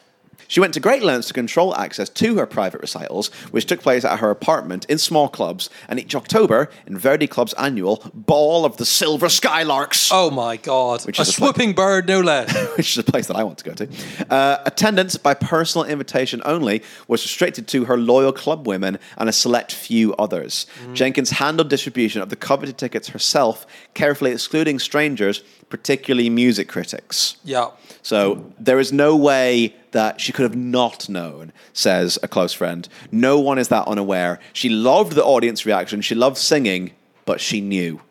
She 0.49 0.61
went 0.61 0.75
to 0.75 0.81
great 0.81 1.03
lengths 1.03 1.29
to 1.29 1.35
control 1.35 1.75
access 1.77 2.09
to 2.09 2.37
her 2.39 2.47
private 2.47 2.81
recitals, 2.81 3.29
which 3.51 3.67
took 3.67 3.81
place 3.81 4.05
at 4.05 4.19
her 4.19 4.31
apartment 4.31 4.85
in 4.87 4.99
small 4.99 5.29
clubs, 5.29 5.71
and 5.89 5.99
each 5.99 6.15
October 6.15 6.71
in 6.87 6.99
Verdi 6.99 7.27
Club's 7.27 7.55
annual 7.55 8.03
Ball 8.15 8.65
of 8.65 8.77
the 8.77 8.85
Silver 8.85 9.27
Skylarks. 9.27 10.11
Oh 10.13 10.31
my 10.31 10.57
god. 10.57 11.05
Which 11.07 11.19
a 11.19 11.23
is 11.23 11.29
a 11.29 11.33
swooping 11.33 11.75
bird, 11.75 12.07
no 12.07 12.21
less. 12.21 12.55
which 12.77 12.93
is 12.93 12.99
a 12.99 13.03
place 13.03 13.27
that 13.27 13.37
I 13.37 13.45
want 13.45 13.59
to 13.59 13.65
go 13.65 13.75
to. 13.75 13.89
Uh, 14.31 14.63
attendance 14.67 15.17
by 15.17 15.35
personal 15.35 15.87
invitation 15.87 16.43
only 16.45 16.83
was 17.09 17.23
restricted 17.23 17.69
to 17.69 17.85
her 17.87 17.97
loyal 17.97 18.33
club 18.33 18.67
women 18.67 18.99
and 19.17 19.29
a 19.29 19.33
select 19.33 19.73
few 19.73 20.15
others. 20.15 20.67
Jenkins 20.93 21.31
handled 21.31 21.69
distribution 21.69 22.23
of 22.23 22.29
the 22.29 22.37
coveted 22.37 22.79
tickets 22.79 23.09
herself, 23.09 23.67
carefully 23.95 24.33
excluding 24.33 24.79
strangers, 24.79 25.43
particularly 25.69 26.31
music 26.31 26.69
critics. 26.69 27.37
yeah. 27.45 27.71
So 28.03 28.53
there 28.61 28.79
is 28.79 28.93
no 28.93 29.17
way 29.17 29.75
that 29.93 30.21
she 30.21 30.31
could 30.33 30.43
have 30.43 30.55
not 30.57 31.09
known, 31.09 31.53
says 31.73 32.19
a 32.23 32.29
close 32.29 32.53
friend. 32.53 32.87
No 33.11 33.39
one 33.41 33.59
is 33.59 33.69
that 33.69 33.89
unaware. 33.89 34.41
She 34.53 34.69
loved 34.69 35.13
the 35.15 35.25
audience 35.25 35.65
reaction. 35.65 36.03
She 36.03 36.15
loved 36.15 36.37
singing, 36.37 36.91
but 37.25 37.41
she 37.41 37.63
knew. 37.63 38.03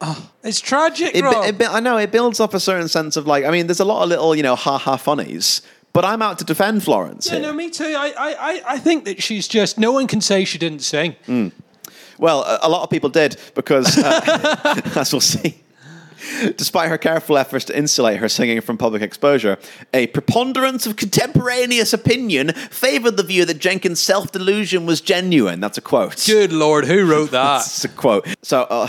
Oh, 0.00 0.30
It's 0.44 0.60
tragic, 0.60 1.12
It, 1.14 1.24
Rob. 1.24 1.44
it, 1.60 1.68
I 1.68 1.80
know 1.80 1.96
it 1.96 2.12
builds 2.12 2.38
up 2.38 2.54
a 2.54 2.60
certain 2.60 2.86
sense 2.86 3.16
of 3.16 3.26
like. 3.26 3.44
I 3.44 3.50
mean, 3.50 3.66
there's 3.66 3.80
a 3.80 3.84
lot 3.84 4.04
of 4.04 4.08
little, 4.08 4.34
you 4.36 4.42
know, 4.44 4.54
ha 4.54 4.78
ha 4.78 4.96
funnies. 4.96 5.60
But 5.92 6.04
I'm 6.04 6.20
out 6.22 6.38
to 6.38 6.44
defend 6.44 6.84
Florence 6.84 7.26
yeah, 7.26 7.38
here. 7.38 7.42
no, 7.48 7.52
me 7.54 7.70
too. 7.70 7.94
I, 7.98 8.12
I, 8.16 8.62
I- 8.74 8.78
think 8.78 9.06
that 9.06 9.22
she's 9.22 9.48
just. 9.48 9.76
No 9.78 9.90
one 9.92 10.06
can 10.06 10.20
say 10.20 10.44
she 10.44 10.58
didn't 10.58 10.80
sing. 10.80 11.16
Well, 12.18 12.42
a, 12.44 12.60
a 12.62 12.68
lot 12.68 12.82
of 12.82 12.90
people 12.90 13.08
did 13.10 13.36
because, 13.54 13.98
uh, 13.98 14.80
as 14.96 15.12
we'll 15.12 15.20
see, 15.20 15.56
despite 16.56 16.88
her 16.88 16.98
careful 16.98 17.38
efforts 17.38 17.64
to 17.66 17.76
insulate 17.76 18.18
her 18.18 18.28
singing 18.28 18.60
from 18.60 18.78
public 18.78 19.02
exposure, 19.02 19.58
a 19.92 20.06
preponderance 20.08 20.86
of 20.86 20.96
contemporaneous 20.96 21.92
opinion 21.92 22.52
favored 22.52 23.16
the 23.16 23.22
view 23.22 23.44
that 23.44 23.58
Jenkins' 23.58 24.00
self 24.00 24.32
delusion 24.32 24.86
was 24.86 25.00
genuine. 25.00 25.60
That's 25.60 25.78
a 25.78 25.82
quote. 25.82 26.24
Good 26.26 26.52
lord, 26.52 26.86
who 26.86 27.06
wrote 27.10 27.30
that? 27.32 27.62
It's 27.62 27.84
a 27.84 27.88
quote. 27.88 28.26
So, 28.42 28.62
uh, 28.62 28.88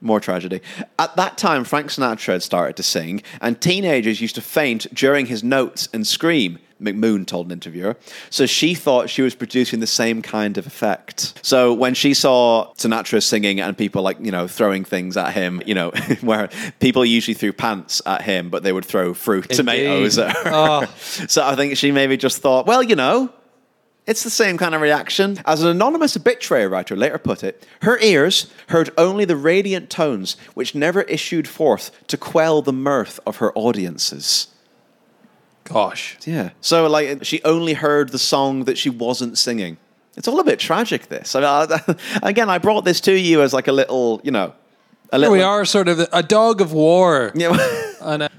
more 0.00 0.20
tragedy. 0.20 0.60
At 0.98 1.16
that 1.16 1.38
time, 1.38 1.64
Frank 1.64 1.88
Sinatra 1.88 2.34
had 2.34 2.42
started 2.42 2.76
to 2.76 2.82
sing, 2.82 3.22
and 3.40 3.60
teenagers 3.60 4.20
used 4.20 4.34
to 4.34 4.42
faint 4.42 4.86
during 4.94 5.26
his 5.26 5.42
notes 5.42 5.88
and 5.92 6.06
scream. 6.06 6.58
McMoon 6.84 7.26
told 7.26 7.46
an 7.46 7.52
interviewer. 7.52 7.96
So 8.30 8.46
she 8.46 8.74
thought 8.74 9.10
she 9.10 9.22
was 9.22 9.34
producing 9.34 9.80
the 9.80 9.86
same 9.86 10.22
kind 10.22 10.58
of 10.58 10.66
effect. 10.66 11.38
So 11.42 11.72
when 11.72 11.94
she 11.94 12.14
saw 12.14 12.72
Sinatra 12.74 13.22
singing 13.22 13.60
and 13.60 13.76
people 13.76 14.02
like, 14.02 14.18
you 14.20 14.30
know, 14.30 14.46
throwing 14.46 14.84
things 14.84 15.16
at 15.16 15.32
him, 15.32 15.62
you 15.66 15.74
know, 15.74 15.90
where 16.20 16.48
people 16.80 17.04
usually 17.04 17.34
threw 17.34 17.52
pants 17.52 18.02
at 18.06 18.22
him, 18.22 18.50
but 18.50 18.62
they 18.62 18.72
would 18.72 18.84
throw 18.84 19.14
fruit, 19.14 19.48
tomatoes 19.50 20.18
at 20.18 20.36
her. 20.36 20.50
Oh. 20.52 20.84
So 20.96 21.44
I 21.44 21.56
think 21.56 21.76
she 21.76 21.92
maybe 21.92 22.16
just 22.16 22.38
thought, 22.38 22.66
well, 22.66 22.82
you 22.82 22.96
know, 22.96 23.32
it's 24.06 24.22
the 24.22 24.30
same 24.30 24.58
kind 24.58 24.74
of 24.74 24.82
reaction. 24.82 25.40
As 25.46 25.62
an 25.62 25.68
anonymous 25.68 26.16
obituary 26.16 26.66
writer 26.66 26.94
later 26.94 27.18
put 27.18 27.42
it, 27.42 27.66
her 27.82 27.98
ears 28.00 28.52
heard 28.68 28.90
only 28.98 29.24
the 29.24 29.36
radiant 29.36 29.88
tones 29.88 30.36
which 30.52 30.74
never 30.74 31.02
issued 31.02 31.48
forth 31.48 31.90
to 32.08 32.18
quell 32.18 32.60
the 32.60 32.72
mirth 32.72 33.18
of 33.26 33.36
her 33.38 33.52
audiences. 33.54 34.48
Gosh. 35.64 36.18
Yeah. 36.26 36.50
So, 36.60 36.86
like, 36.86 37.24
she 37.24 37.42
only 37.44 37.72
heard 37.74 38.10
the 38.10 38.18
song 38.18 38.64
that 38.64 38.76
she 38.78 38.90
wasn't 38.90 39.38
singing. 39.38 39.78
It's 40.16 40.28
all 40.28 40.38
a 40.38 40.44
bit 40.44 40.58
tragic, 40.58 41.08
this. 41.08 41.34
I 41.34 41.40
mean, 41.40 41.48
I, 41.48 41.96
again, 42.28 42.48
I 42.50 42.58
brought 42.58 42.84
this 42.84 43.00
to 43.02 43.12
you 43.18 43.42
as 43.42 43.52
like 43.52 43.66
a 43.66 43.72
little, 43.72 44.20
you 44.22 44.30
know, 44.30 44.52
a 45.10 45.16
Here 45.16 45.20
little. 45.20 45.32
we 45.34 45.42
are, 45.42 45.64
sort 45.64 45.88
of 45.88 46.06
a 46.12 46.22
dog 46.22 46.60
of 46.60 46.72
war 46.72 47.32
Yeah. 47.34 47.56
and 48.00 48.22
a, 48.24 48.30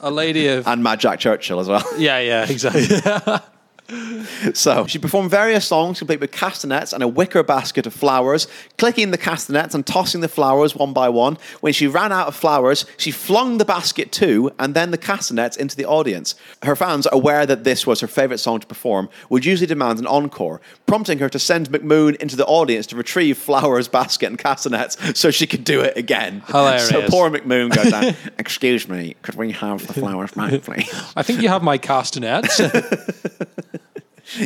a 0.00 0.10
lady 0.10 0.46
of. 0.48 0.66
and 0.68 0.82
Mad 0.82 1.00
Jack 1.00 1.18
Churchill 1.18 1.58
as 1.60 1.68
well. 1.68 1.82
Yeah, 1.98 2.20
yeah, 2.20 2.46
exactly. 2.48 2.86
So 4.54 4.86
she 4.86 4.98
performed 4.98 5.30
various 5.30 5.66
songs 5.66 5.98
complete 5.98 6.20
with 6.20 6.32
castanets 6.32 6.92
and 6.92 7.02
a 7.02 7.08
wicker 7.08 7.42
basket 7.42 7.86
of 7.86 7.92
flowers, 7.92 8.46
clicking 8.78 9.10
the 9.10 9.18
castanets 9.18 9.74
and 9.74 9.86
tossing 9.86 10.20
the 10.20 10.28
flowers 10.28 10.74
one 10.74 10.92
by 10.92 11.08
one. 11.08 11.38
When 11.60 11.72
she 11.72 11.86
ran 11.86 12.12
out 12.12 12.28
of 12.28 12.36
flowers, 12.36 12.86
she 12.96 13.10
flung 13.10 13.58
the 13.58 13.64
basket 13.64 14.12
too 14.12 14.50
and 14.58 14.74
then 14.74 14.90
the 14.90 14.98
castanets 14.98 15.56
into 15.56 15.76
the 15.76 15.84
audience. 15.84 16.34
Her 16.62 16.76
fans, 16.76 17.06
aware 17.12 17.46
that 17.46 17.64
this 17.64 17.86
was 17.86 18.00
her 18.00 18.06
favourite 18.06 18.40
song 18.40 18.60
to 18.60 18.66
perform, 18.66 19.08
would 19.28 19.44
usually 19.44 19.66
demand 19.66 19.98
an 19.98 20.06
encore, 20.06 20.60
prompting 20.86 21.18
her 21.18 21.28
to 21.28 21.38
send 21.38 21.70
McMoon 21.70 22.16
into 22.16 22.36
the 22.36 22.46
audience 22.46 22.86
to 22.88 22.96
retrieve 22.96 23.38
flowers, 23.38 23.88
basket, 23.96 24.26
and 24.26 24.38
castanets 24.38 24.96
so 25.18 25.30
she 25.30 25.46
could 25.46 25.64
do 25.64 25.80
it 25.80 25.96
again. 25.96 26.42
Hilarious. 26.46 26.88
So 26.88 27.06
poor 27.08 27.30
McMoon 27.30 27.74
goes 27.74 27.90
down, 27.90 28.14
Excuse 28.38 28.88
me, 28.88 29.16
could 29.22 29.34
we 29.34 29.52
have 29.52 29.86
the 29.86 29.94
flowers 29.94 30.32
back, 30.32 30.62
please? 30.62 30.92
I 31.16 31.22
think 31.22 31.42
you 31.42 31.48
have 31.48 31.62
my 31.62 31.78
castanets. 31.78 32.60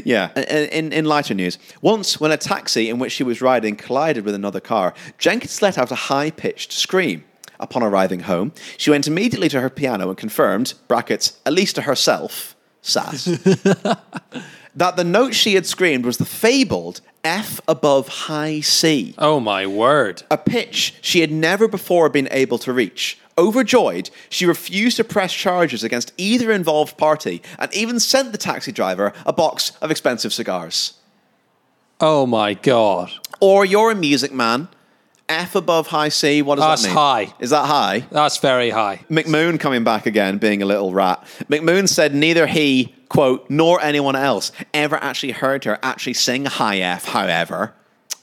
Yeah. 0.05 0.31
In, 0.39 0.93
in, 0.93 1.05
lighter 1.05 1.35
news, 1.35 1.59
once 1.81 2.21
when 2.21 2.31
a 2.31 2.37
taxi 2.37 2.91
in 2.91 2.99
which 2.99 3.13
she 3.13 3.25
was 3.25 3.41
riding 3.41 3.77
collided 3.77 4.25
with 4.25 4.35
another 4.35 4.61
car, 4.61 4.95
Jenkins 5.19 5.63
let 5.63 5.79
out 5.79 5.91
a 5.91 5.95
high 5.95 6.31
pitched 6.31 6.73
scream. 6.73 7.25
Upon 7.59 7.83
arriving 7.83 8.21
home, 8.21 8.53
she 8.79 8.91
went 8.91 9.07
immediately 9.07 9.51
to 9.51 9.61
her 9.61 9.69
piano 9.69 10.09
and 10.09 10.17
confirmed, 10.17 10.73
brackets, 10.89 11.39
at 11.45 11.53
least 11.53 11.75
to 11.75 11.83
herself, 11.83 12.57
sass, 12.81 13.25
that 14.75 14.97
the 14.97 15.05
note 15.05 15.35
she 15.35 15.57
had 15.57 15.67
screamed 15.67 16.07
was 16.07 16.17
the 16.17 16.25
fabled 16.25 17.03
F 17.23 17.61
above 17.69 18.09
high 18.09 18.61
C 18.61 19.15
oh 19.19 19.41
my 19.41 19.67
word. 19.67 20.23
a 20.31 20.39
pitch 20.39 20.95
she 21.03 21.21
had 21.21 21.31
never 21.31 21.69
before 21.69 22.09
been 22.09 22.29
able 22.31 22.57
to 22.59 22.73
reach. 22.73 23.19
Overjoyed, 23.41 24.11
she 24.29 24.45
refused 24.45 24.99
to 24.99 25.05
press 25.05 25.33
charges 25.33 25.83
against 25.83 26.13
either 26.19 26.53
involved 26.53 26.99
party 26.99 27.41
and 27.59 27.73
even 27.75 27.99
sent 27.99 28.33
the 28.33 28.39
taxi 28.39 28.71
driver 28.71 29.15
a 29.25 29.33
box 29.33 29.73
of 29.81 29.91
expensive 29.91 30.35
cigars. 30.35 30.99
Oh 32.01 32.27
my 32.27 32.53
god. 32.53 33.11
Or 33.41 33.65
you're 33.65 33.93
a 33.93 33.95
music 33.95 34.31
man, 34.31 34.69
F 35.31 35.55
above 35.55 35.87
high 35.87 36.11
C, 36.11 36.43
what 36.43 36.57
does 36.57 36.65
That's 36.65 36.83
that 36.83 36.89
mean? 36.89 36.97
high. 36.97 37.35
Is 37.39 37.49
that 37.49 37.65
high? 37.65 38.01
That's 38.11 38.37
very 38.37 38.69
high. 38.69 39.07
McMoon 39.09 39.59
coming 39.59 39.85
back 39.85 40.05
again, 40.05 40.37
being 40.37 40.61
a 40.61 40.67
little 40.67 40.93
rat. 40.93 41.25
McMoon 41.49 41.89
said 41.89 42.15
neither 42.15 42.47
he, 42.47 42.95
quote, 43.09 43.49
nor 43.49 43.81
anyone 43.81 44.17
else 44.17 44.53
ever 44.75 44.97
actually 44.97 45.33
heard 45.33 45.65
her 45.65 45.79
actually 45.83 46.15
sing 46.15 46.45
high 46.45 46.81
F, 46.81 47.07
however. 47.07 47.73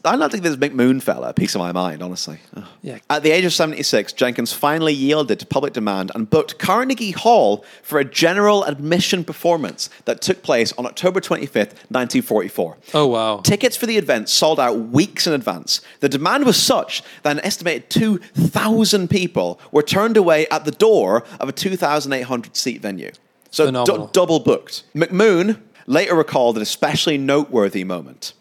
I 0.08 0.28
think 0.28 0.43
this 0.43 0.56
McMoon 0.56 1.02
fella 1.02 1.30
a 1.30 1.34
piece 1.34 1.56
of 1.56 1.60
my 1.60 1.72
mind, 1.72 2.02
honestly. 2.02 2.39
Yeah. 2.82 3.00
At 3.10 3.24
the 3.24 3.32
age 3.32 3.46
of 3.46 3.54
76, 3.54 4.13
Jenkins 4.13 4.54
finally 4.54 4.93
yielded 4.93 5.39
to 5.39 5.46
public 5.46 5.74
demand 5.74 6.12
and 6.15 6.30
booked 6.30 6.60
Carnegie 6.60 7.12
Hall 7.12 7.65
for 7.84 8.00
a 8.00 8.06
general 8.06 8.63
admission 8.63 9.24
performance 9.24 9.89
that 10.06 10.22
took 10.22 10.43
place 10.43 10.74
on 10.74 10.86
October 10.86 11.20
25th, 11.20 11.74
1944. 11.89 12.78
Oh 12.93 13.08
wow. 13.08 13.38
Tickets 13.38 13.76
for 13.76 13.86
the 13.86 13.98
event 13.98 14.30
sold 14.30 14.60
out 14.60 14.80
weeks 14.89 15.28
in 15.28 15.34
advance. 15.34 15.82
The 16.00 16.10
demand 16.10 16.46
was 16.46 16.62
such 16.62 17.04
that 17.24 17.38
an 17.38 17.46
estimated 17.46 17.89
2,000 17.89 19.10
people 19.10 19.60
were 19.72 19.84
turned 19.84 20.17
away 20.17 20.48
at 20.50 20.65
the 20.65 20.72
door 20.72 21.24
of 21.39 21.50
a 21.50 21.52
2,800 21.52 22.56
seat 22.56 22.82
venue. 22.82 23.12
So 23.52 23.65
Phenomenal. 23.65 24.08
double 24.08 24.39
booked. 24.39 24.84
McMoon 24.96 25.62
later 25.86 26.15
recalled 26.15 26.58
an 26.58 26.62
especially 26.62 27.17
noteworthy 27.17 27.84
moment. 27.84 28.34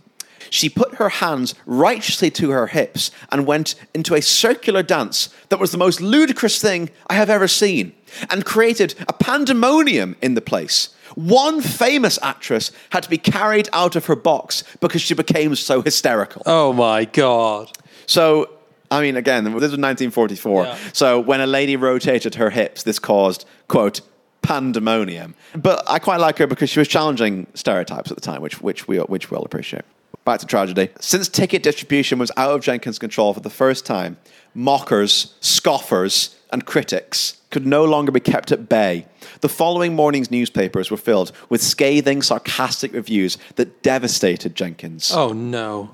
She 0.51 0.69
put 0.69 0.97
her 0.97 1.09
hands 1.09 1.55
righteously 1.67 2.31
to 2.33 2.51
her 2.51 2.69
hips 2.69 3.11
and 3.31 3.47
went 3.47 3.75
into 3.95 4.15
a 4.15 4.23
circular 4.23 4.83
dance 4.83 5.29
that 5.49 5.61
was 5.61 5.73
the 5.73 5.79
most 5.79 6.01
ludicrous 6.01 6.61
thing 6.61 6.91
I 7.09 7.15
have 7.15 7.31
ever 7.31 7.49
seen 7.49 7.93
and 8.31 8.45
created 8.45 8.95
a 9.09 9.13
pandemonium 9.13 10.17
in 10.23 10.35
the 10.35 10.41
place. 10.41 10.91
One 11.15 11.61
famous 11.61 12.19
actress 12.23 12.73
had 12.91 13.03
to 13.05 13.11
be 13.11 13.19
carried 13.19 13.69
out 13.73 13.97
of 13.97 14.07
her 14.07 14.17
box 14.17 14.65
because 14.81 15.03
she 15.03 15.15
became 15.15 15.55
so 15.55 15.83
hysterical. 15.83 16.43
Oh 16.47 16.73
my 16.73 17.05
god. 17.05 17.71
So, 18.07 18.51
I 18.91 19.01
mean, 19.01 19.17
again, 19.17 19.45
this 19.45 19.53
was 19.53 19.63
1944. 19.63 20.65
Yeah. 20.65 20.79
So, 20.93 21.21
when 21.21 21.41
a 21.41 21.47
lady 21.47 21.77
rotated 21.77 22.37
her 22.37 22.51
hips, 22.51 22.83
this 22.83 22.99
caused, 22.99 23.47
quote, 23.69 24.01
pandemonium. 24.43 25.35
But 25.57 25.83
I 25.89 25.99
quite 25.99 26.21
like 26.21 26.39
her 26.39 26.47
because 26.47 26.71
she 26.71 26.79
was 26.79 26.89
challenging 26.89 27.47
stereotypes 27.55 28.11
at 28.11 28.17
the 28.17 28.21
time, 28.21 28.43
which, 28.43 28.61
which, 28.61 28.87
we, 28.87 28.99
which 28.99 29.31
we'll 29.31 29.43
appreciate. 29.43 29.85
Back 30.27 30.41
to 30.41 30.47
tragedy. 30.47 30.89
Since 30.99 31.29
ticket 31.29 31.63
distribution 31.63 32.19
was 32.19 32.33
out 32.37 32.51
of 32.51 32.61
Jenkins' 32.61 32.99
control 32.99 33.33
for 33.33 33.39
the 33.39 33.49
first 33.49 33.87
time, 33.87 34.17
mockers, 34.55 35.35
scoffers, 35.41 36.35
and 36.51 36.67
critics 36.67 37.41
could 37.53 37.65
no 37.65 37.85
longer 37.85 38.11
be 38.11 38.19
kept 38.19 38.51
at 38.51 38.69
bay. 38.69 39.07
The 39.41 39.49
following 39.49 39.95
morning's 39.95 40.29
newspapers 40.33 40.91
were 40.91 40.97
filled 40.97 41.31
with 41.49 41.63
scathing, 41.63 42.23
sarcastic 42.23 42.93
reviews 42.93 43.39
that 43.55 43.85
devastated 43.85 44.57
Jenkins. 44.57 45.13
Oh 45.15 45.33
no. 45.33 45.93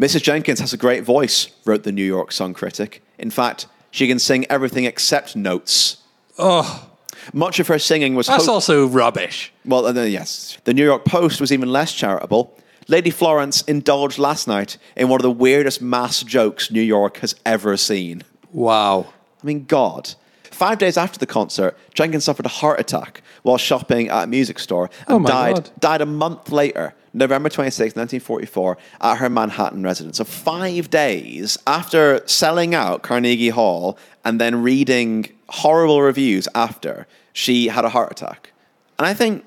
Mrs. 0.00 0.22
Jenkins 0.22 0.60
has 0.60 0.72
a 0.72 0.76
great 0.76 1.02
voice, 1.02 1.48
wrote 1.64 1.82
the 1.82 1.90
New 1.92 2.04
York 2.04 2.30
Sun 2.30 2.54
critic. 2.54 3.02
In 3.18 3.30
fact, 3.30 3.66
she 3.90 4.06
can 4.06 4.20
sing 4.20 4.46
everything 4.48 4.84
except 4.84 5.34
notes. 5.34 5.96
Oh, 6.38 6.88
Much 7.32 7.58
of 7.58 7.66
her 7.66 7.80
singing 7.80 8.14
was 8.14 8.28
that's 8.28 8.46
ho- 8.46 8.52
also 8.52 8.86
rubbish. 8.86 9.52
well, 9.64 9.84
uh, 9.84 10.02
yes. 10.04 10.58
The 10.62 10.72
New 10.72 10.84
York 10.84 11.04
Post 11.04 11.40
was 11.40 11.50
even 11.52 11.72
less 11.72 11.92
charitable. 11.92 12.56
Lady 12.90 13.10
Florence 13.10 13.62
indulged 13.62 14.18
last 14.18 14.48
night 14.48 14.76
in 14.96 15.08
one 15.08 15.20
of 15.20 15.22
the 15.22 15.30
weirdest 15.30 15.80
mass 15.80 16.24
jokes 16.24 16.72
New 16.72 16.80
York 16.82 17.18
has 17.18 17.36
ever 17.46 17.76
seen. 17.76 18.24
Wow. 18.52 19.06
I 19.40 19.46
mean, 19.46 19.64
God. 19.66 20.14
Five 20.50 20.78
days 20.78 20.96
after 20.96 21.16
the 21.16 21.24
concert, 21.26 21.78
Jenkins 21.94 22.24
suffered 22.24 22.46
a 22.46 22.50
heart 22.50 22.80
attack 22.80 23.22
while 23.44 23.58
shopping 23.58 24.08
at 24.08 24.24
a 24.24 24.26
music 24.26 24.58
store 24.58 24.90
and 25.06 25.24
Oh 25.24 25.28
died, 25.28 25.54
God. 25.54 25.70
died 25.78 26.00
a 26.00 26.06
month 26.06 26.50
later, 26.50 26.92
November 27.14 27.48
26, 27.48 27.94
1944, 27.94 28.76
at 29.00 29.14
her 29.18 29.30
Manhattan 29.30 29.84
residence. 29.84 30.16
So, 30.16 30.24
five 30.24 30.90
days 30.90 31.56
after 31.68 32.26
selling 32.26 32.74
out 32.74 33.02
Carnegie 33.02 33.50
Hall 33.50 33.96
and 34.24 34.40
then 34.40 34.62
reading 34.64 35.28
horrible 35.48 36.02
reviews 36.02 36.48
after, 36.56 37.06
she 37.32 37.68
had 37.68 37.84
a 37.84 37.88
heart 37.90 38.10
attack. 38.10 38.52
And 38.98 39.06
I 39.06 39.14
think 39.14 39.44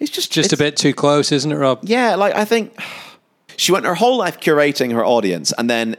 it's 0.00 0.10
just, 0.10 0.32
Just 0.32 0.52
a 0.52 0.56
bit 0.56 0.76
too 0.76 0.92
close, 0.94 1.32
isn't 1.32 1.50
it, 1.50 1.56
Rob? 1.56 1.80
yeah, 1.82 2.14
like 2.14 2.34
I 2.34 2.44
think 2.44 2.76
she 3.56 3.72
went 3.72 3.84
her 3.86 3.94
whole 3.96 4.16
life 4.16 4.38
curating 4.40 4.92
her 4.92 5.04
audience, 5.04 5.52
and 5.58 5.68
then 5.68 5.96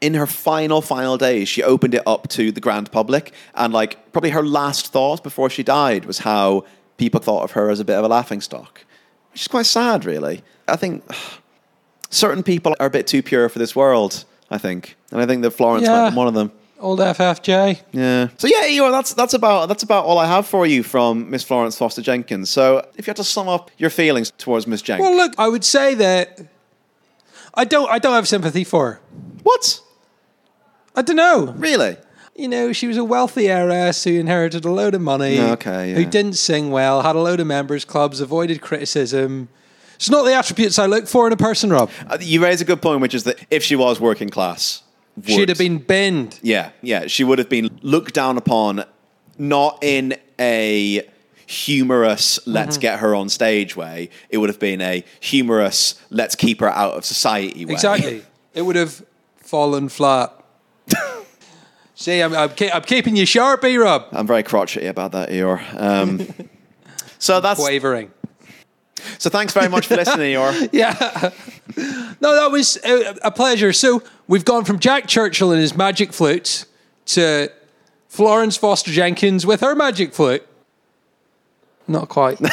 in 0.00 0.14
her 0.14 0.26
final, 0.26 0.80
final 0.80 1.16
days, 1.18 1.48
she 1.48 1.62
opened 1.62 1.92
it 1.94 2.02
up 2.06 2.28
to 2.28 2.52
the 2.52 2.60
grand 2.60 2.92
public. 2.92 3.32
And 3.54 3.72
like 3.72 4.12
probably 4.12 4.30
her 4.30 4.44
last 4.44 4.92
thought 4.92 5.22
before 5.24 5.50
she 5.50 5.62
died 5.64 6.04
was 6.04 6.18
how 6.18 6.64
people 6.98 7.20
thought 7.20 7.42
of 7.42 7.50
her 7.52 7.68
as 7.70 7.80
a 7.80 7.84
bit 7.84 7.96
of 7.96 8.04
a 8.04 8.08
laughing 8.08 8.40
stock, 8.40 8.84
which 9.32 9.40
is 9.42 9.48
quite 9.48 9.66
sad, 9.66 10.04
really. 10.04 10.42
I 10.68 10.76
think 10.76 11.02
certain 12.10 12.42
people 12.42 12.76
are 12.78 12.86
a 12.86 12.90
bit 12.90 13.06
too 13.08 13.22
pure 13.22 13.48
for 13.48 13.58
this 13.58 13.74
world. 13.74 14.24
I 14.50 14.56
think, 14.58 14.96
and 15.10 15.20
I 15.20 15.26
think 15.26 15.42
that 15.42 15.50
Florence 15.50 15.84
Yeah. 15.86 16.04
might 16.04 16.10
be 16.10 16.16
one 16.16 16.26
of 16.28 16.34
them. 16.34 16.52
Old 16.80 17.00
FFJ. 17.00 17.80
Yeah. 17.92 18.28
So 18.38 18.46
yeah, 18.46 18.66
you 18.66 18.82
know, 18.82 18.92
that's 18.92 19.14
that's 19.14 19.34
about 19.34 19.68
that's 19.68 19.82
about 19.82 20.04
all 20.04 20.18
I 20.18 20.26
have 20.26 20.46
for 20.46 20.66
you 20.66 20.82
from 20.82 21.28
Miss 21.30 21.42
Florence 21.42 21.76
Foster 21.76 22.02
Jenkins. 22.02 22.50
So 22.50 22.86
if 22.96 23.06
you 23.06 23.10
had 23.10 23.16
to 23.16 23.24
sum 23.24 23.48
up 23.48 23.70
your 23.78 23.90
feelings 23.90 24.30
towards 24.38 24.66
Miss 24.66 24.80
Jenkins, 24.82 25.08
Well, 25.08 25.16
look, 25.16 25.34
I 25.38 25.48
would 25.48 25.64
say 25.64 25.94
that 25.94 26.40
I 27.54 27.64
don't. 27.64 27.90
I 27.90 27.98
don't 27.98 28.14
have 28.14 28.28
sympathy 28.28 28.64
for 28.64 28.92
her. 28.92 29.00
What? 29.42 29.80
I 30.94 31.02
don't 31.02 31.16
know. 31.16 31.52
Really? 31.56 31.96
You 32.36 32.46
know, 32.48 32.72
she 32.72 32.86
was 32.86 32.96
a 32.96 33.02
wealthy 33.04 33.48
heiress 33.48 34.04
who 34.04 34.12
inherited 34.12 34.64
a 34.64 34.70
load 34.70 34.94
of 34.94 35.00
money. 35.00 35.40
Okay, 35.40 35.92
Who 35.94 36.04
didn't 36.04 36.34
sing 36.34 36.70
well, 36.70 37.02
had 37.02 37.16
a 37.16 37.20
load 37.20 37.40
of 37.40 37.48
members 37.48 37.84
clubs, 37.84 38.20
avoided 38.20 38.60
criticism. 38.60 39.48
It's 39.96 40.08
not 40.08 40.22
the 40.24 40.34
attributes 40.34 40.78
I 40.78 40.86
look 40.86 41.08
for 41.08 41.26
in 41.26 41.32
a 41.32 41.36
person, 41.36 41.70
Rob. 41.70 41.90
Uh, 42.06 42.18
You 42.20 42.40
raise 42.40 42.60
a 42.60 42.64
good 42.64 42.80
point, 42.80 43.00
which 43.00 43.14
is 43.14 43.24
that 43.24 43.44
if 43.50 43.64
she 43.64 43.74
was 43.74 43.98
working 43.98 44.28
class, 44.28 44.84
She'd 45.26 45.48
have 45.48 45.58
been 45.58 45.78
binned. 45.78 46.38
Yeah, 46.42 46.70
yeah. 46.82 47.06
She 47.06 47.24
would 47.24 47.38
have 47.38 47.48
been 47.48 47.78
looked 47.82 48.14
down 48.14 48.36
upon, 48.38 48.84
not 49.38 49.78
in 49.82 50.14
a 50.38 51.02
humorous 51.46 52.38
"let's 52.46 52.76
Mm-hmm. 52.76 52.82
get 52.82 52.98
her 53.00 53.14
on 53.14 53.28
stage" 53.28 53.74
way. 53.76 54.10
It 54.30 54.38
would 54.38 54.48
have 54.50 54.58
been 54.60 54.80
a 54.80 55.04
humorous 55.20 56.00
"let's 56.10 56.34
keep 56.34 56.60
her 56.60 56.70
out 56.70 56.94
of 56.94 57.04
society" 57.04 57.64
way. 57.64 57.72
Exactly. 57.72 58.22
it 58.54 58.62
would 58.62 58.76
have 58.76 59.02
fallen 59.36 59.88
flat. 59.88 60.32
See, 61.94 62.20
I'm, 62.20 62.32
I'm, 62.34 62.50
I'm 62.72 62.82
keeping 62.82 63.16
you 63.16 63.26
sharp, 63.26 63.64
eh, 63.64 63.74
Rob. 63.76 64.06
I'm 64.12 64.26
very 64.26 64.42
crotchety 64.44 64.86
about 64.86 65.12
that, 65.12 65.30
Eeyore. 65.30 65.60
Um, 65.80 66.28
so 67.18 67.40
that's 67.46 67.60
Wavering. 67.60 68.12
so. 69.18 69.30
Thanks 69.30 69.52
very 69.52 69.68
much 69.68 69.86
for 69.88 69.96
listening, 69.96 70.34
Eeyore. 70.34 70.68
Yeah. 70.72 72.07
No, 72.20 72.34
that 72.34 72.50
was 72.50 72.78
a, 72.84 73.16
a 73.24 73.30
pleasure. 73.30 73.72
So 73.72 74.02
we've 74.26 74.44
gone 74.44 74.64
from 74.64 74.78
Jack 74.78 75.06
Churchill 75.06 75.52
and 75.52 75.60
his 75.60 75.76
magic 75.76 76.12
flute 76.12 76.64
to 77.06 77.50
Florence 78.08 78.56
Foster 78.56 78.90
Jenkins 78.90 79.46
with 79.46 79.60
her 79.60 79.74
magic 79.74 80.12
flute. 80.12 80.46
Not 81.86 82.08
quite. 82.08 82.38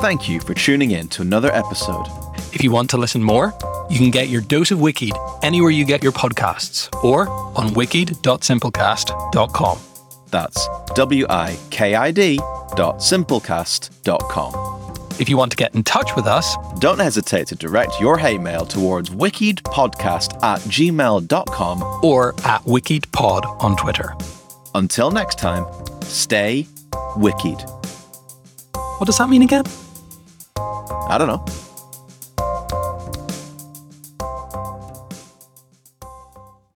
Thank 0.00 0.28
you 0.28 0.40
for 0.40 0.54
tuning 0.54 0.90
in 0.90 1.08
to 1.08 1.22
another 1.22 1.50
episode. 1.52 2.06
If 2.52 2.62
you 2.62 2.70
want 2.70 2.90
to 2.90 2.98
listen 2.98 3.22
more, 3.22 3.54
you 3.88 3.98
can 3.98 4.10
get 4.10 4.28
your 4.28 4.42
dose 4.42 4.70
of 4.70 4.78
Wikied 4.78 5.12
anywhere 5.42 5.70
you 5.70 5.84
get 5.84 6.02
your 6.02 6.12
podcasts 6.12 6.92
or 7.02 7.28
on 7.56 7.70
wikid.simplecast.com. 7.70 9.78
That's 10.30 10.68
W 10.94 11.26
I 11.30 11.56
K 11.70 11.94
I 11.94 12.10
D 12.10 12.36
dot 12.76 12.98
simplecast 12.98 14.02
dot 14.02 14.22
com. 14.28 14.52
If 15.20 15.28
you 15.28 15.36
want 15.36 15.52
to 15.52 15.56
get 15.56 15.74
in 15.74 15.84
touch 15.84 16.16
with 16.16 16.26
us, 16.26 16.56
Don't 16.80 16.98
hesitate 16.98 17.46
to 17.48 17.54
direct 17.54 18.00
your 18.00 18.18
hate 18.18 18.40
mail 18.40 18.66
towards 18.66 19.10
wikidpodcast 19.10 20.42
at 20.42 20.60
gmail.com. 20.60 21.82
or 22.02 22.34
at 22.44 22.62
WikidPod 22.62 23.62
on 23.62 23.76
Twitter. 23.76 24.14
Until 24.74 25.10
next 25.10 25.38
time, 25.38 25.64
stay 26.02 26.66
wicked. 27.16 27.62
What 28.98 29.06
does 29.06 29.18
that 29.18 29.28
mean 29.30 29.42
again? 29.42 29.64
I 30.56 31.16
don't 31.18 31.28
know. 31.28 31.63